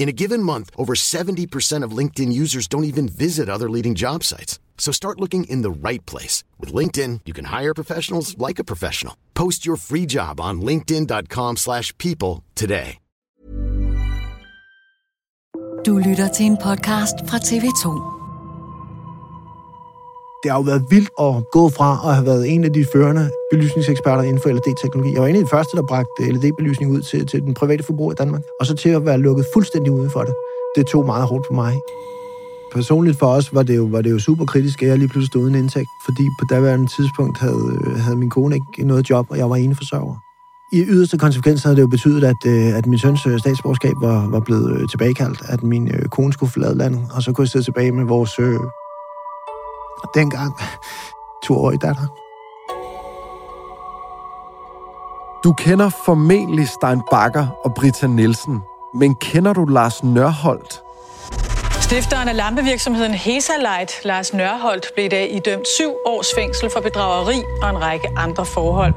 In 0.00 0.08
a 0.08 0.12
given 0.12 0.42
month, 0.42 0.70
over 0.78 0.94
70% 0.94 1.84
of 1.84 1.98
LinkedIn 1.98 2.32
users 2.32 2.66
don't 2.66 2.84
even 2.84 3.06
visit 3.06 3.50
other 3.50 3.68
leading 3.68 3.94
job 3.94 4.24
sites. 4.24 4.58
So 4.78 4.92
start 4.92 5.20
looking 5.20 5.44
in 5.44 5.60
the 5.60 5.70
right 5.70 6.04
place. 6.06 6.42
With 6.58 6.72
LinkedIn, 6.72 7.20
you 7.26 7.34
can 7.34 7.44
hire 7.44 7.74
professionals 7.74 8.34
like 8.38 8.58
a 8.58 8.64
professional. 8.64 9.14
Post 9.34 9.66
your 9.66 9.76
free 9.76 10.06
job 10.06 10.40
on 10.40 10.62
linkedin.com 10.62 11.56
slash 11.58 11.96
people 11.98 12.42
today. 12.54 12.96
Du 15.84 15.98
lytter 15.98 16.28
til 16.28 16.46
en 16.46 16.56
podcast 16.56 17.14
fra 17.28 17.38
TV2. 17.38 18.19
Det 20.42 20.50
har 20.50 20.58
jo 20.58 20.62
været 20.62 20.84
vildt 20.90 21.10
at 21.20 21.34
gå 21.52 21.68
fra 21.68 21.90
at 22.08 22.14
have 22.14 22.26
været 22.26 22.54
en 22.54 22.64
af 22.64 22.72
de 22.72 22.84
førende 22.92 23.30
belysningseksperter 23.50 24.22
inden 24.22 24.42
for 24.42 24.48
LED-teknologi. 24.48 25.12
Jeg 25.12 25.22
var 25.22 25.28
en 25.28 25.36
af 25.36 25.42
de 25.42 25.48
første, 25.48 25.76
der 25.76 25.82
bragte 25.82 26.32
LED-belysning 26.32 26.92
ud 26.92 27.02
til, 27.02 27.26
til 27.26 27.42
den 27.42 27.54
private 27.54 27.82
forbruger 27.82 28.12
i 28.12 28.14
Danmark. 28.14 28.42
Og 28.60 28.66
så 28.66 28.74
til 28.74 28.88
at 28.88 29.06
være 29.06 29.18
lukket 29.18 29.46
fuldstændig 29.54 29.92
uden 29.92 30.10
for 30.10 30.20
det. 30.20 30.34
Det 30.76 30.86
tog 30.86 31.06
meget 31.06 31.26
hårdt 31.26 31.46
på 31.48 31.54
mig. 31.54 31.74
Personligt 32.72 33.18
for 33.18 33.26
os 33.26 33.54
var 33.54 33.62
det 33.62 33.76
jo, 33.76 33.84
var 33.84 34.02
det 34.02 34.10
jo 34.10 34.18
super 34.18 34.44
kritisk, 34.44 34.82
at 34.82 34.88
jeg 34.88 34.98
lige 34.98 35.08
pludselig 35.08 35.26
stod 35.26 35.42
uden 35.42 35.54
indtægt, 35.54 35.88
fordi 36.04 36.24
på 36.40 36.44
daværende 36.50 36.86
tidspunkt 36.86 37.38
havde, 37.38 37.78
havde 37.96 38.16
min 38.16 38.30
kone 38.30 38.54
ikke 38.54 38.88
noget 38.88 39.10
job, 39.10 39.26
og 39.30 39.38
jeg 39.38 39.50
var 39.50 39.56
ene 39.56 39.74
forsørger. 39.74 40.14
I 40.72 40.84
yderste 40.88 41.18
konsekvens 41.18 41.62
havde 41.62 41.76
det 41.76 41.82
jo 41.82 41.86
betydet, 41.86 42.24
at, 42.24 42.36
øh, 42.46 42.78
at 42.78 42.86
min 42.86 42.98
søns 42.98 43.26
øh, 43.26 43.38
statsborgerskab 43.38 43.94
var, 44.00 44.30
var 44.30 44.40
blevet 44.40 44.80
øh, 44.80 44.88
tilbagekaldt, 44.88 45.42
at 45.48 45.62
min 45.62 45.92
kone 46.10 46.32
skulle 46.32 46.52
forlade 46.52 46.78
landet, 46.78 47.00
og 47.14 47.22
så 47.22 47.32
kunne 47.32 47.42
jeg 47.42 47.48
sidde 47.48 47.64
tilbage 47.64 47.92
med 47.92 48.04
vores 48.04 48.30
dengang 50.14 50.54
toårige 51.42 51.78
datter. 51.78 52.06
Du 55.44 55.52
kender 55.52 55.88
formentlig 56.04 56.68
Stein 56.68 57.02
Bakker 57.10 57.46
og 57.64 57.74
Britta 57.74 58.06
Nielsen, 58.06 58.60
men 58.94 59.14
kender 59.14 59.52
du 59.52 59.64
Lars 59.64 60.04
Nørholdt? 60.04 60.82
Stifteren 61.80 62.28
af 62.28 62.36
lampevirksomheden 62.36 63.14
Hesalight, 63.14 64.04
Lars 64.04 64.34
Nørholdt, 64.34 64.86
blev 64.94 65.06
i 65.06 65.08
dag 65.08 65.34
idømt 65.34 65.68
syv 65.68 65.90
års 66.06 66.26
fængsel 66.36 66.70
for 66.72 66.80
bedrageri 66.80 67.42
og 67.62 67.70
en 67.70 67.82
række 67.82 68.08
andre 68.16 68.46
forhold. 68.46 68.94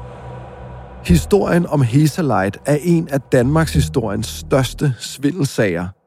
Historien 1.04 1.66
om 1.66 1.82
Hesalight 1.82 2.58
er 2.66 2.78
en 2.80 3.08
af 3.08 3.20
Danmarks 3.20 3.72
historiens 3.72 4.26
største 4.26 4.94
svindelsager– 5.00 5.88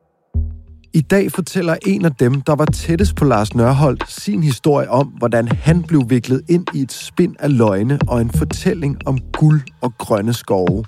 i 0.94 1.02
dag 1.02 1.32
fortæller 1.32 1.76
en 1.86 2.06
af 2.06 2.16
dem, 2.16 2.42
der 2.42 2.56
var 2.56 2.66
tættest 2.66 3.16
på 3.16 3.26
Lars 3.26 3.56
Nørholdt, 3.56 4.12
sin 4.12 4.44
historie 4.44 4.90
om, 4.90 5.08
hvordan 5.08 5.48
han 5.48 5.84
blev 5.84 6.04
viklet 6.10 6.42
ind 6.50 6.66
i 6.74 6.82
et 6.82 6.92
spind 6.92 7.36
af 7.40 7.58
løgne 7.58 8.00
og 8.08 8.22
en 8.22 8.30
fortælling 8.30 8.98
om 9.06 9.20
guld 9.34 9.62
og 9.82 9.94
grønne 9.98 10.34
skove. 10.34 10.86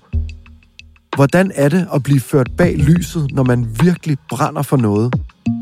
Hvordan 1.15 1.51
er 1.55 1.69
det 1.69 1.87
at 1.93 2.03
blive 2.03 2.19
ført 2.19 2.51
bag 2.57 2.77
lyset, 2.77 3.31
når 3.31 3.43
man 3.43 3.67
virkelig 3.83 4.17
brænder 4.29 4.61
for 4.61 4.77
noget? 4.77 5.15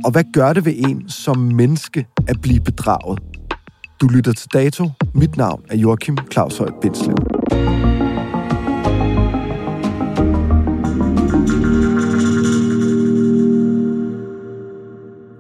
Og 0.06 0.12
hvad 0.12 0.24
gør 0.34 0.54
det 0.54 0.66
ved 0.66 0.74
en 0.78 1.10
som 1.10 1.38
menneske 1.38 2.06
at 2.28 2.42
blive 2.42 2.60
bedraget? 2.60 3.20
Du 4.02 4.08
lytter 4.08 4.34
til 4.34 4.50
Dato. 4.54 4.90
Mit 5.14 5.38
navn 5.38 5.62
er 5.70 5.78
Joachim 5.78 6.18
Claus 6.32 6.58
Højt 6.58 6.74
Bindslev. 6.82 7.16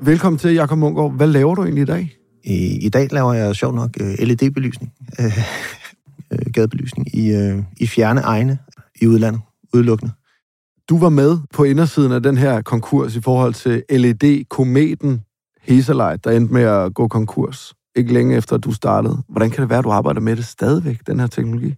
Velkommen 0.07 0.39
til, 0.39 0.53
Jakob 0.53 0.77
Munkgaard. 0.77 1.13
Hvad 1.13 1.27
laver 1.27 1.55
du 1.55 1.63
egentlig 1.63 1.81
i 1.81 1.85
dag? 1.85 2.17
I, 2.43 2.85
i 2.85 2.89
dag 2.89 3.07
laver 3.11 3.33
jeg 3.33 3.55
sjov 3.55 3.75
nok 3.75 3.89
øh, 4.01 4.15
LED-belysning, 4.19 4.93
øh, 6.31 6.51
gadebelysning, 6.53 7.15
i, 7.15 7.31
øh, 7.31 7.63
i 7.77 7.87
fjerne 7.87 8.21
egne 8.21 8.57
i 9.01 9.07
udlandet, 9.07 9.41
udelukkende. 9.73 10.11
Du 10.89 10.97
var 10.97 11.09
med 11.09 11.37
på 11.53 11.63
indersiden 11.63 12.11
af 12.11 12.23
den 12.23 12.37
her 12.37 12.61
konkurs 12.61 13.15
i 13.15 13.21
forhold 13.21 13.53
til 13.53 13.83
LED-kometen 13.89 15.21
Hesalite, 15.61 16.19
der 16.23 16.31
endte 16.31 16.53
med 16.53 16.63
at 16.63 16.93
gå 16.93 17.07
konkurs. 17.07 17.73
Ikke 17.95 18.13
længe 18.13 18.35
efter, 18.35 18.55
at 18.55 18.63
du 18.63 18.71
startede. 18.71 19.23
Hvordan 19.29 19.49
kan 19.49 19.61
det 19.61 19.69
være, 19.69 19.79
at 19.79 19.85
du 19.85 19.91
arbejder 19.91 20.21
med 20.21 20.35
det 20.35 20.45
stadigvæk, 20.45 20.99
den 21.07 21.19
her 21.19 21.27
teknologi? 21.27 21.75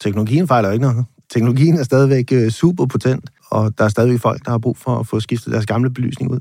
Teknologien 0.00 0.48
fejler 0.48 0.70
ikke 0.70 0.82
noget. 0.82 1.04
Teknologien 1.32 1.76
er 1.76 1.82
stadigvæk 1.82 2.50
super 2.50 2.86
potent, 2.86 3.30
og 3.50 3.78
der 3.78 3.84
er 3.84 3.88
stadigvæk 3.88 4.20
folk, 4.20 4.44
der 4.44 4.50
har 4.50 4.58
brug 4.58 4.76
for 4.76 4.98
at 4.98 5.06
få 5.06 5.20
skiftet 5.20 5.52
deres 5.52 5.66
gamle 5.66 5.90
belysning 5.90 6.30
ud. 6.30 6.40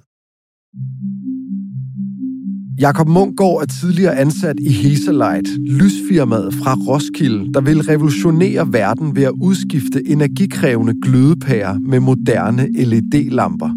Jakob 2.79 3.07
Munkgaard 3.07 3.61
er 3.61 3.65
tidligere 3.65 4.17
ansat 4.17 4.55
i 4.59 4.71
Hesalite, 4.71 5.49
lysfirmaet 5.59 6.53
fra 6.53 6.73
Roskilde, 6.87 7.53
der 7.53 7.61
vil 7.61 7.81
revolutionere 7.81 8.73
verden 8.73 9.15
ved 9.15 9.23
at 9.23 9.31
udskifte 9.41 10.07
energikrævende 10.07 10.93
glødepærer 11.03 11.79
med 11.79 11.99
moderne 11.99 12.67
LED-lamper. 12.73 13.69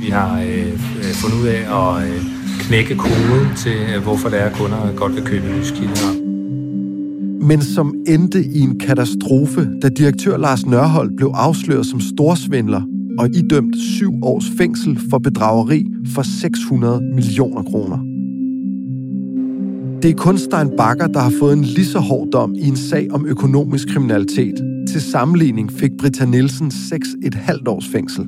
Vi 0.00 0.10
har 0.10 0.40
øh, 0.40 0.72
øh, 0.98 1.14
fundet 1.14 1.36
ud 1.42 1.46
af 1.46 1.62
at 1.80 2.08
øh, 2.08 2.22
knække 2.60 2.94
koden 2.96 3.56
til, 3.56 3.76
øh, 3.96 4.02
hvorfor 4.02 4.28
der 4.28 4.36
er 4.36 4.52
kunder 4.52 4.96
godt 4.96 5.14
vil 5.14 5.22
købe 5.22 5.46
lyskilder. 5.58 6.24
Men 7.46 7.62
som 7.62 7.94
endte 8.06 8.44
i 8.44 8.60
en 8.60 8.78
katastrofe, 8.78 9.68
da 9.82 9.88
direktør 9.88 10.36
Lars 10.36 10.66
Nørhold 10.66 11.16
blev 11.16 11.30
afsløret 11.34 11.86
som 11.86 12.00
storsvindler 12.00 12.82
og 13.18 13.28
idømt 13.34 13.76
syv 13.76 14.12
års 14.22 14.50
fængsel 14.58 14.98
for 15.10 15.18
bedrageri 15.18 15.86
for 16.14 16.22
600 16.22 17.00
millioner 17.14 17.62
kroner. 17.62 17.98
Det 20.02 20.10
er 20.10 20.14
kun 20.14 20.38
Stein 20.38 20.70
Bakker, 20.76 21.06
der 21.06 21.20
har 21.20 21.32
fået 21.40 21.52
en 21.52 21.64
lige 21.64 21.86
så 21.86 21.98
hård 21.98 22.28
dom 22.32 22.54
i 22.54 22.68
en 22.68 22.76
sag 22.76 23.08
om 23.12 23.26
økonomisk 23.26 23.88
kriminalitet. 23.88 24.54
Til 24.88 25.00
sammenligning 25.00 25.72
fik 25.72 25.90
Britta 25.98 26.24
Nielsen 26.24 26.66
6,5 26.66 27.62
års 27.66 27.88
fængsel. 27.88 28.26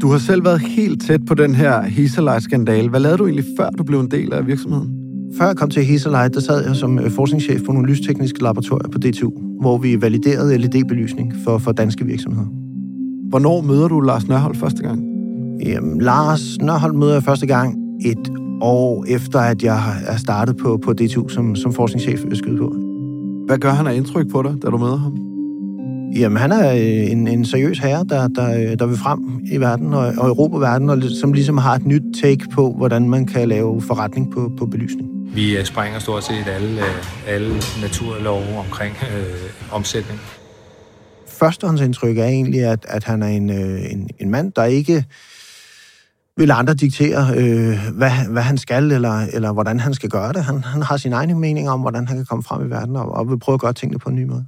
Du 0.00 0.08
har 0.08 0.18
selv 0.18 0.44
været 0.44 0.60
helt 0.60 1.02
tæt 1.02 1.20
på 1.26 1.34
den 1.34 1.54
her 1.54 1.82
Hesalite-skandale. 1.82 2.88
Hvad 2.88 3.00
lavede 3.00 3.18
du 3.18 3.24
egentlig, 3.24 3.44
før 3.58 3.70
du 3.70 3.84
blev 3.84 4.00
en 4.00 4.10
del 4.10 4.32
af 4.32 4.46
virksomheden? 4.46 4.90
Før 5.38 5.46
jeg 5.46 5.56
kom 5.56 5.70
til 5.70 5.84
Hesalite, 5.84 6.34
der 6.34 6.40
sad 6.40 6.66
jeg 6.66 6.76
som 6.76 6.98
øh, 6.98 7.10
forskningschef 7.10 7.60
på 7.66 7.72
nogle 7.72 7.88
lystekniske 7.88 8.42
laboratorier 8.42 8.88
på 8.88 8.98
DTU, 8.98 9.30
hvor 9.60 9.78
vi 9.78 10.00
validerede 10.00 10.58
LED-belysning 10.58 11.34
for, 11.44 11.58
for 11.58 11.72
danske 11.72 12.04
virksomheder. 12.04 12.61
Hvornår 13.32 13.60
møder 13.60 13.88
du 13.88 14.00
Lars 14.00 14.28
Nørhold 14.28 14.54
første 14.54 14.82
gang? 14.82 15.02
Jamen, 15.66 16.00
Lars 16.00 16.58
Nørhold 16.60 16.92
møder 16.92 17.12
jeg 17.12 17.22
første 17.22 17.46
gang 17.46 17.76
et 18.04 18.32
år 18.60 19.04
efter, 19.08 19.40
at 19.40 19.62
jeg 19.62 19.80
er 20.06 20.16
startet 20.16 20.56
på, 20.56 20.78
på 20.84 20.92
DTU 20.92 21.28
som, 21.28 21.56
som 21.56 21.72
forskningschef 21.72 22.20
skyde 22.32 22.58
på. 22.58 22.74
Hvad 23.46 23.58
gør 23.58 23.70
han 23.70 23.86
af 23.86 23.94
indtryk 23.94 24.30
på 24.32 24.42
dig, 24.42 24.54
da 24.62 24.68
du 24.68 24.78
møder 24.78 24.96
ham? 24.96 25.16
Jamen, 26.16 26.38
han 26.38 26.52
er 26.52 26.72
øh, 26.72 27.10
en, 27.10 27.28
en 27.28 27.44
seriøs 27.44 27.78
herre, 27.78 28.04
der, 28.08 28.28
der, 28.28 28.54
øh, 28.54 28.78
der 28.78 28.86
vil 28.86 28.96
frem 28.96 29.40
i 29.52 29.56
verden 29.56 29.94
og, 29.94 30.12
og 30.18 30.28
Europa 30.28 30.56
verden, 30.56 30.90
og 30.90 31.02
som 31.20 31.32
ligesom 31.32 31.58
har 31.58 31.74
et 31.74 31.86
nyt 31.86 32.02
take 32.22 32.48
på, 32.52 32.74
hvordan 32.76 33.08
man 33.08 33.26
kan 33.26 33.48
lave 33.48 33.80
forretning 33.80 34.32
på, 34.32 34.50
på 34.58 34.66
belysning. 34.66 35.08
Vi 35.34 35.56
øh, 35.56 35.64
springer 35.64 35.98
stort 35.98 36.24
set 36.24 36.46
alle, 36.46 36.80
alle 37.28 37.54
naturlove 37.80 38.58
omkring 38.58 38.94
øh, 39.16 39.74
omsætning. 39.76 40.20
Førstehåndsindtryk 41.42 42.18
er 42.18 42.24
egentlig, 42.24 42.64
at, 42.64 42.86
at 42.88 43.04
han 43.04 43.22
er 43.22 43.26
en, 43.26 43.50
øh, 43.50 43.92
en, 43.92 44.08
en 44.18 44.30
mand, 44.30 44.52
der 44.52 44.64
ikke 44.64 45.04
vil 46.36 46.50
andre 46.50 46.74
diktere, 46.74 47.34
øh, 47.36 47.78
hvad, 47.96 48.10
hvad 48.30 48.42
han 48.42 48.58
skal, 48.58 48.92
eller, 48.92 49.26
eller 49.32 49.52
hvordan 49.52 49.80
han 49.80 49.94
skal 49.94 50.10
gøre 50.10 50.32
det. 50.32 50.44
Han, 50.44 50.64
han 50.64 50.82
har 50.82 50.96
sin 50.96 51.12
egen 51.12 51.38
mening 51.38 51.70
om, 51.70 51.80
hvordan 51.80 52.08
han 52.08 52.16
kan 52.16 52.26
komme 52.26 52.42
frem 52.42 52.66
i 52.66 52.70
verden, 52.70 52.96
og, 52.96 53.12
og 53.12 53.28
vil 53.28 53.38
prøve 53.38 53.54
at 53.54 53.60
gøre 53.60 53.72
tingene 53.72 53.98
på 53.98 54.08
en 54.08 54.16
ny 54.16 54.24
måde. 54.24 54.46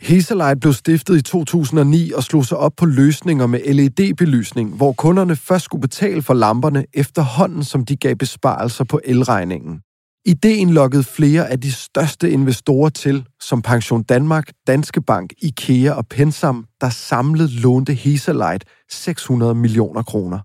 Hesalite 0.00 0.60
blev 0.60 0.72
stiftet 0.72 1.16
i 1.16 1.22
2009 1.22 2.12
og 2.12 2.22
slog 2.22 2.44
sig 2.44 2.58
op 2.58 2.72
på 2.76 2.86
løsninger 2.86 3.46
med 3.46 3.60
LED-belysning, 3.74 4.76
hvor 4.76 4.92
kunderne 4.92 5.36
først 5.36 5.64
skulle 5.64 5.80
betale 5.80 6.22
for 6.22 6.34
lamperne 6.34 6.84
efterhånden, 6.94 7.64
som 7.64 7.84
de 7.84 7.96
gav 7.96 8.14
besparelser 8.14 8.84
på 8.84 9.00
elregningen. 9.04 9.80
Ideen 10.24 10.70
lokkede 10.70 11.04
flere 11.04 11.48
af 11.48 11.60
de 11.60 11.72
største 11.72 12.30
investorer 12.30 12.88
til, 12.88 13.26
som 13.40 13.62
Pension 13.62 14.02
Danmark, 14.02 14.52
Danske 14.66 15.02
Bank, 15.02 15.32
IKEA 15.38 15.92
og 15.92 16.06
Pensam, 16.06 16.66
der 16.80 16.90
samlet 16.90 17.50
lånte 17.50 17.94
Hesalite 17.94 18.66
600 18.90 19.54
millioner 19.54 20.02
kroner. 20.02 20.38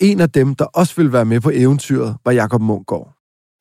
En 0.00 0.20
af 0.20 0.30
dem, 0.30 0.54
der 0.54 0.64
også 0.64 0.96
ville 0.96 1.12
være 1.12 1.24
med 1.24 1.40
på 1.40 1.50
eventyret, 1.54 2.16
var 2.24 2.32
Jakob 2.32 2.60
Munkgaard. 2.60 3.12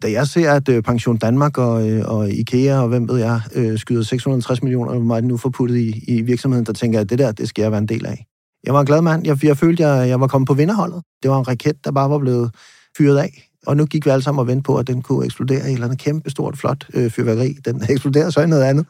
Da 0.01 0.12
jeg 0.12 0.27
ser, 0.27 0.51
at 0.51 0.69
øh, 0.69 0.83
Pension 0.83 1.18
Danmark 1.18 1.57
og, 1.57 1.89
øh, 1.89 2.04
og 2.06 2.30
IKEA 2.30 2.80
og 2.80 2.88
hvem 2.88 3.07
ved 3.10 3.18
jeg, 3.18 3.42
øh, 3.56 3.80
skyder 3.80 4.04
650 4.04 4.63
millioner, 4.63 4.92
hvor 4.94 5.04
meget 5.04 5.24
nu 5.24 5.38
forputtet 5.38 5.77
i, 5.77 6.04
i 6.07 6.22
virksomheden, 6.22 6.66
der 6.66 6.74
tænker 6.74 7.00
jeg, 7.00 7.01
at 7.01 7.10
det 7.10 7.19
der, 7.19 7.31
det 7.31 7.50
skal 7.50 7.62
jeg 7.62 7.72
være 7.72 7.81
en 7.81 7.88
del 7.88 8.06
af. 8.06 8.25
Jeg 8.63 8.74
var 8.74 8.80
en 8.80 8.86
glad 8.86 9.01
mand. 9.01 9.27
Jeg, 9.27 9.45
jeg 9.45 9.57
følte, 9.57 9.88
jeg, 9.88 10.10
jeg 10.10 10.19
var 10.19 10.27
kommet 10.27 10.48
på 10.48 10.54
vinderholdet. 10.54 11.04
Det 11.24 11.31
var 11.31 11.39
en 11.39 11.48
raket, 11.48 11.86
der 11.86 11.92
bare 11.92 12.10
var 12.10 12.19
blevet 12.19 12.56
fyret 12.98 13.18
af. 13.18 13.50
Og 13.67 13.77
nu 13.77 13.85
gik 13.85 14.06
vi 14.06 14.09
alle 14.09 14.23
sammen 14.23 14.39
og 14.39 14.47
ventede 14.47 14.63
på, 14.63 14.77
at 14.77 14.88
den 14.88 15.01
kunne 15.01 15.25
eksplodere 15.25 15.59
i 15.59 15.67
et 15.67 15.73
eller 15.73 15.85
andet 15.85 16.00
kæmpe, 16.00 16.29
stort, 16.29 16.57
flot 16.57 16.85
øh, 16.94 17.12
fyrværkeri. 17.12 17.53
Den 17.65 17.83
eksploderede 17.89 18.31
så 18.31 18.41
i 18.41 18.47
noget 18.47 18.63
andet. 18.63 18.85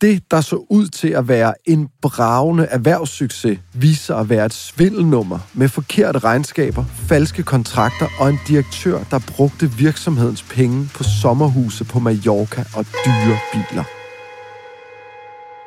Det, 0.00 0.30
der 0.30 0.40
så 0.40 0.56
ud 0.70 0.88
til 0.88 1.08
at 1.08 1.28
være 1.28 1.54
en 1.64 1.88
bravende 2.02 2.64
erhvervssucces, 2.64 3.58
viser 3.74 4.14
at 4.14 4.28
være 4.28 4.46
et 4.46 4.54
svindelnummer 4.54 5.38
med 5.54 5.68
forkerte 5.68 6.18
regnskaber, 6.18 6.84
falske 6.84 7.42
kontrakter 7.42 8.06
og 8.20 8.28
en 8.28 8.38
direktør, 8.48 9.02
der 9.10 9.18
brugte 9.36 9.70
virksomhedens 9.70 10.42
penge 10.42 10.90
på 10.94 11.02
sommerhuse 11.02 11.84
på 11.84 11.98
Mallorca 11.98 12.64
og 12.74 12.84
dyre 13.04 13.38
biler. 13.52 13.84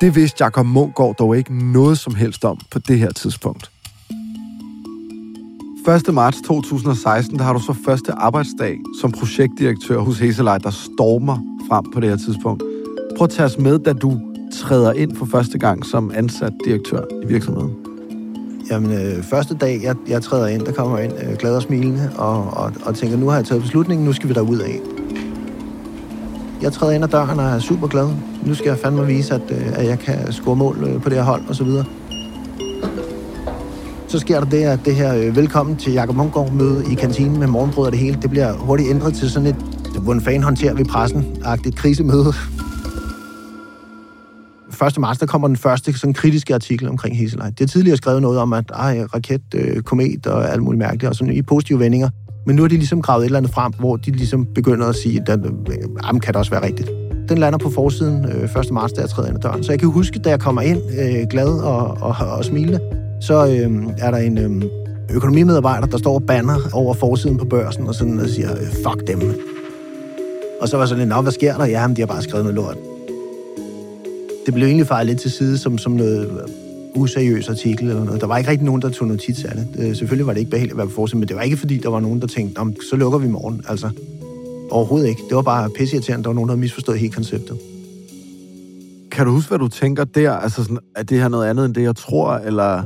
Det 0.00 0.14
vidste 0.14 0.44
Jakob 0.44 0.66
Munkgaard 0.66 1.16
dog 1.16 1.36
ikke 1.36 1.72
noget 1.72 1.98
som 1.98 2.14
helst 2.14 2.44
om 2.44 2.60
på 2.70 2.78
det 2.78 2.98
her 2.98 3.12
tidspunkt. 3.12 3.70
1. 5.88 6.14
marts 6.14 6.40
2016, 6.42 7.38
der 7.38 7.44
har 7.44 7.52
du 7.52 7.58
så 7.58 7.74
første 7.84 8.12
arbejdsdag 8.12 8.78
som 9.00 9.12
projektdirektør 9.12 9.98
hos 9.98 10.18
Heselej, 10.18 10.58
der 10.58 10.70
stormer 10.70 11.38
frem 11.68 11.84
på 11.94 12.00
det 12.00 12.08
her 12.08 12.16
tidspunkt. 12.16 12.62
Prøv 13.16 13.24
at 13.24 13.30
tage 13.30 13.46
os 13.46 13.58
med, 13.58 13.78
da 13.78 13.92
du 13.92 14.20
træder 14.54 14.92
ind 14.92 15.16
for 15.16 15.26
første 15.26 15.58
gang 15.58 15.86
som 15.86 16.12
ansat 16.14 16.52
direktør 16.64 17.04
i 17.22 17.26
virksomheden. 17.26 17.74
Jamen, 18.70 18.92
øh, 18.92 19.22
første 19.22 19.54
dag, 19.54 19.80
jeg, 19.82 19.96
jeg 20.08 20.22
træder 20.22 20.46
ind, 20.46 20.62
der 20.62 20.72
kommer 20.72 20.98
jeg 20.98 21.04
ind 21.04 21.14
øh, 21.22 21.36
glad 21.36 21.56
og 21.56 21.62
smilende, 21.62 22.10
og, 22.16 22.44
og, 22.44 22.72
og 22.84 22.94
tænker, 22.94 23.16
nu 23.16 23.28
har 23.28 23.36
jeg 23.36 23.44
taget 23.44 23.62
beslutningen, 23.62 24.06
nu 24.06 24.12
skal 24.12 24.28
vi 24.28 24.34
derud 24.34 24.58
af. 24.58 24.80
Jeg 26.62 26.72
træder 26.72 26.92
ind 26.92 27.04
ad 27.04 27.08
døren 27.08 27.38
og 27.38 27.46
er 27.46 27.58
super 27.58 27.86
glad. 27.86 28.08
Nu 28.46 28.54
skal 28.54 28.68
jeg 28.68 28.78
fandme 28.78 29.06
vise, 29.06 29.34
at, 29.34 29.50
øh, 29.50 29.78
at 29.78 29.86
jeg 29.86 29.98
kan 29.98 30.32
score 30.32 30.56
mål 30.56 30.84
øh, 30.84 31.02
på 31.02 31.08
det 31.08 31.18
her 31.18 31.24
hold, 31.24 31.42
og 31.48 31.54
så 31.54 31.64
videre. 31.64 31.84
Så 34.12 34.18
sker 34.18 34.40
der 34.40 34.46
det, 34.46 34.64
at 34.64 34.80
det 34.84 34.94
her 34.94 35.14
øh, 35.14 35.36
velkommen 35.36 35.76
til 35.76 35.92
Jakob 35.92 36.16
Munkgaard 36.16 36.52
møde 36.52 36.92
i 36.92 36.94
kantinen 36.94 37.38
med 37.38 37.46
morgenbrød 37.46 37.86
og 37.86 37.92
det 37.92 38.00
hele, 38.00 38.18
det 38.22 38.30
bliver 38.30 38.52
hurtigt 38.52 38.90
ændret 38.90 39.14
til 39.14 39.30
sådan 39.30 39.48
et, 39.48 39.56
hvordan 40.02 40.22
fanden 40.22 40.42
håndterer 40.42 40.74
vi 40.74 40.82
pressen-agtigt 40.82 41.76
krisemøde. 41.76 42.32
1. 44.86 44.98
marts, 44.98 45.18
der 45.18 45.26
kommer 45.26 45.48
den 45.48 45.56
første 45.56 45.98
sådan 45.98 46.14
kritiske 46.14 46.54
artikel 46.54 46.88
omkring 46.88 47.18
Hesselej. 47.18 47.50
Det 47.50 47.60
har 47.60 47.66
tidligere 47.66 47.96
skrevet 47.96 48.22
noget 48.22 48.38
om, 48.38 48.52
at 48.52 48.64
ej, 48.74 49.04
raket, 49.14 49.42
øh, 49.54 49.82
komet 49.82 50.26
og 50.26 50.52
alt 50.52 50.62
muligt 50.62 50.78
mærkeligt, 50.78 51.04
og 51.04 51.14
sådan 51.14 51.34
i 51.34 51.42
positive 51.42 51.78
vendinger. 51.78 52.08
Men 52.46 52.56
nu 52.56 52.62
har 52.62 52.68
de 52.68 52.76
ligesom 52.76 53.02
gravet 53.02 53.22
et 53.22 53.26
eller 53.26 53.38
andet 53.38 53.52
frem, 53.52 53.72
hvor 53.78 53.96
de 53.96 54.10
ligesom 54.10 54.46
begynder 54.54 54.86
at 54.86 54.94
sige, 54.94 55.22
at 55.28 55.38
øh, 55.38 56.20
kan 56.20 56.20
det 56.26 56.36
også 56.36 56.50
være 56.50 56.66
rigtigt. 56.66 56.90
Den 57.28 57.38
lander 57.38 57.58
på 57.58 57.70
forsiden 57.70 58.24
øh, 58.24 58.62
1. 58.62 58.72
marts, 58.72 58.92
da 58.92 59.00
jeg 59.00 59.10
træder 59.10 59.28
ind 59.28 59.36
ad 59.36 59.42
døren. 59.42 59.64
Så 59.64 59.72
jeg 59.72 59.78
kan 59.78 59.88
huske, 59.88 60.18
da 60.18 60.30
jeg 60.30 60.40
kommer 60.40 60.62
ind 60.62 60.80
øh, 61.00 61.26
glad 61.30 61.48
og, 61.48 61.98
og, 62.00 62.16
og 62.36 62.44
smilende, 62.44 63.01
så 63.22 63.46
øh, 63.46 63.82
er 63.98 64.10
der 64.10 64.18
en 64.18 64.38
øh, 64.38 64.62
økonomimedarbejder, 65.14 65.86
der 65.86 65.98
står 65.98 66.14
og 66.14 66.22
banner 66.22 66.58
over 66.72 66.94
forsiden 66.94 67.38
på 67.38 67.44
børsen 67.44 67.88
og 67.88 67.94
sådan 67.94 68.20
og 68.20 68.28
siger, 68.28 68.52
øh, 68.52 68.66
fuck 68.66 69.06
dem. 69.06 69.20
Og 70.60 70.68
så 70.68 70.76
var 70.76 70.86
sådan, 70.86 71.08
lidt, 71.08 71.22
hvad 71.22 71.32
sker 71.32 71.56
der? 71.56 71.66
Ja, 71.66 71.86
men 71.86 71.96
de 71.96 72.02
har 72.02 72.06
bare 72.06 72.22
skrevet 72.22 72.44
noget 72.44 72.54
lort. 72.54 72.76
Det 74.46 74.54
blev 74.54 74.66
egentlig 74.66 74.86
fejret 74.86 75.06
lidt 75.06 75.20
til 75.20 75.30
side 75.30 75.58
som, 75.58 75.78
som 75.78 75.92
noget 75.92 76.30
øh, 76.30 77.00
useriøs 77.02 77.48
artikel 77.48 77.88
eller 77.88 78.04
noget. 78.04 78.20
Der 78.20 78.26
var 78.26 78.38
ikke 78.38 78.50
rigtig 78.50 78.64
nogen, 78.66 78.82
der 78.82 78.88
tog 78.88 79.08
notits 79.08 79.44
af 79.44 79.56
det. 79.56 79.66
Øh, 79.78 79.96
selvfølgelig 79.96 80.26
var 80.26 80.32
det 80.32 80.40
ikke 80.40 80.50
behageligt 80.50 80.72
at 80.72 80.78
være 80.78 80.86
på 80.86 80.92
forsiden, 80.92 81.20
men 81.20 81.28
det 81.28 81.36
var 81.36 81.42
ikke 81.42 81.56
fordi, 81.56 81.78
der 81.78 81.88
var 81.88 82.00
nogen, 82.00 82.20
der 82.20 82.26
tænkte, 82.26 82.62
så 82.90 82.96
lukker 82.96 83.18
vi 83.18 83.26
i 83.26 83.30
morgen. 83.30 83.64
Altså, 83.68 83.90
overhovedet 84.70 85.08
ikke. 85.08 85.22
Det 85.28 85.36
var 85.36 85.42
bare 85.42 85.70
pisseirriterende, 85.70 86.22
der 86.22 86.28
var 86.28 86.34
nogen, 86.34 86.48
der 86.48 86.54
havde 86.54 86.60
misforstået 86.60 86.98
hele 86.98 87.12
konceptet. 87.12 87.58
Kan 89.10 89.26
du 89.26 89.32
huske, 89.32 89.48
hvad 89.48 89.58
du 89.58 89.68
tænker 89.68 90.04
der? 90.04 90.32
Altså, 90.32 90.62
sådan, 90.62 90.78
er 90.96 91.02
det 91.02 91.20
her 91.20 91.28
noget 91.28 91.50
andet 91.50 91.64
end 91.64 91.74
det, 91.74 91.82
jeg 91.82 91.96
tror, 91.96 92.32
eller 92.34 92.82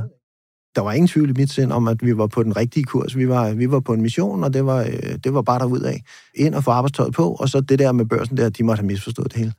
der 0.77 0.83
var 0.83 0.91
ingen 0.91 1.07
tvivl 1.07 1.29
i 1.29 1.33
mit 1.37 1.51
sind 1.51 1.71
om, 1.71 1.87
at 1.87 1.97
vi 2.01 2.17
var 2.17 2.27
på 2.27 2.43
den 2.43 2.57
rigtige 2.57 2.83
kurs. 2.83 3.17
Vi 3.17 3.29
var, 3.29 3.53
vi 3.53 3.71
var 3.71 3.79
på 3.79 3.93
en 3.93 4.01
mission, 4.01 4.43
og 4.43 4.53
det 4.53 4.65
var, 4.65 4.79
øh, 4.79 5.15
det 5.23 5.33
var 5.33 5.41
bare 5.41 5.59
derud 5.59 5.79
af. 5.79 6.01
Ind 6.35 6.55
og 6.55 6.63
få 6.63 6.71
arbejdstøjet 6.71 7.13
på, 7.13 7.29
og 7.39 7.49
så 7.49 7.61
det 7.61 7.79
der 7.79 7.91
med 7.91 8.05
børsen 8.05 8.37
der, 8.37 8.49
de 8.49 8.63
måtte 8.63 8.81
have 8.81 8.87
misforstået 8.87 9.33
det 9.33 9.39
hele. 9.39 9.53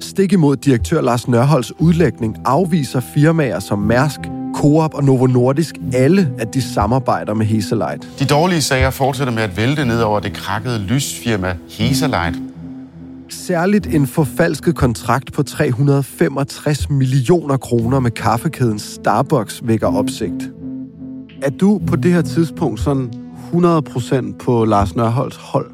Stik 0.00 0.32
imod 0.32 0.56
direktør 0.56 1.00
Lars 1.00 1.28
Nørholds 1.28 1.80
udlægning 1.80 2.36
afviser 2.44 3.00
firmaer 3.14 3.58
som 3.58 3.78
Mærsk, 3.78 4.20
Coop 4.54 4.94
og 4.94 5.04
Novo 5.04 5.26
Nordisk 5.26 5.74
alle, 5.92 6.34
at 6.38 6.54
de 6.54 6.62
samarbejder 6.62 7.34
med 7.34 7.46
Hesalite. 7.46 8.08
De 8.18 8.24
dårlige 8.24 8.62
sager 8.62 8.90
fortsætter 8.90 9.32
med 9.32 9.42
at 9.42 9.56
vælte 9.56 9.84
ned 9.84 10.02
over 10.02 10.20
det 10.20 10.32
krakkede 10.32 10.78
lysfirma 10.78 11.56
Hesalite. 11.70 12.43
Særligt 13.28 13.86
en 13.86 14.06
forfalsket 14.06 14.76
kontrakt 14.76 15.32
på 15.32 15.42
365 15.42 16.90
millioner 16.90 17.56
kroner 17.56 18.00
med 18.00 18.10
kaffekæden 18.10 18.78
Starbucks 18.78 19.60
vækker 19.64 19.86
opsigt. 19.86 20.50
Er 21.42 21.50
du 21.50 21.80
på 21.86 21.96
det 21.96 22.12
her 22.12 22.22
tidspunkt 22.22 22.80
sådan 22.80 23.12
100% 23.52 24.36
på 24.38 24.64
Lars 24.64 24.96
Nørholds 24.96 25.36
hold? 25.36 25.70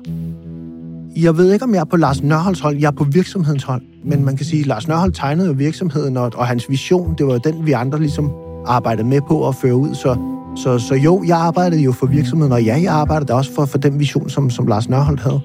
Jeg 1.16 1.36
ved 1.36 1.52
ikke, 1.52 1.64
om 1.64 1.74
jeg 1.74 1.80
er 1.80 1.84
på 1.84 1.96
Lars 1.96 2.22
Nørholds 2.22 2.60
hold. 2.60 2.76
Jeg 2.76 2.86
er 2.86 2.90
på 2.90 3.04
virksomhedens 3.04 3.62
hold. 3.62 3.82
Men 4.04 4.24
man 4.24 4.36
kan 4.36 4.46
sige, 4.46 4.60
at 4.60 4.66
Lars 4.66 4.88
Nørhold 4.88 5.12
tegnede 5.12 5.48
jo 5.48 5.54
virksomheden, 5.54 6.16
og, 6.16 6.32
og 6.34 6.46
hans 6.46 6.70
vision, 6.70 7.14
det 7.18 7.26
var 7.26 7.32
jo 7.32 7.40
den, 7.44 7.66
vi 7.66 7.72
andre 7.72 7.98
ligesom 7.98 8.32
arbejdede 8.66 9.06
med 9.06 9.20
på 9.28 9.48
at 9.48 9.54
føre 9.54 9.74
ud. 9.74 9.94
Så, 9.94 10.16
så, 10.56 10.78
så 10.78 10.94
jo, 10.94 11.24
jeg 11.26 11.38
arbejdede 11.38 11.82
jo 11.82 11.92
for 11.92 12.06
virksomheden, 12.06 12.52
og 12.52 12.62
ja, 12.62 12.80
jeg 12.82 12.92
arbejdede 12.92 13.32
også 13.32 13.54
for, 13.54 13.64
for 13.64 13.78
den 13.78 13.98
vision, 13.98 14.28
som, 14.28 14.50
som 14.50 14.66
Lars 14.66 14.88
Nørhold 14.88 15.18
havde. 15.18 15.40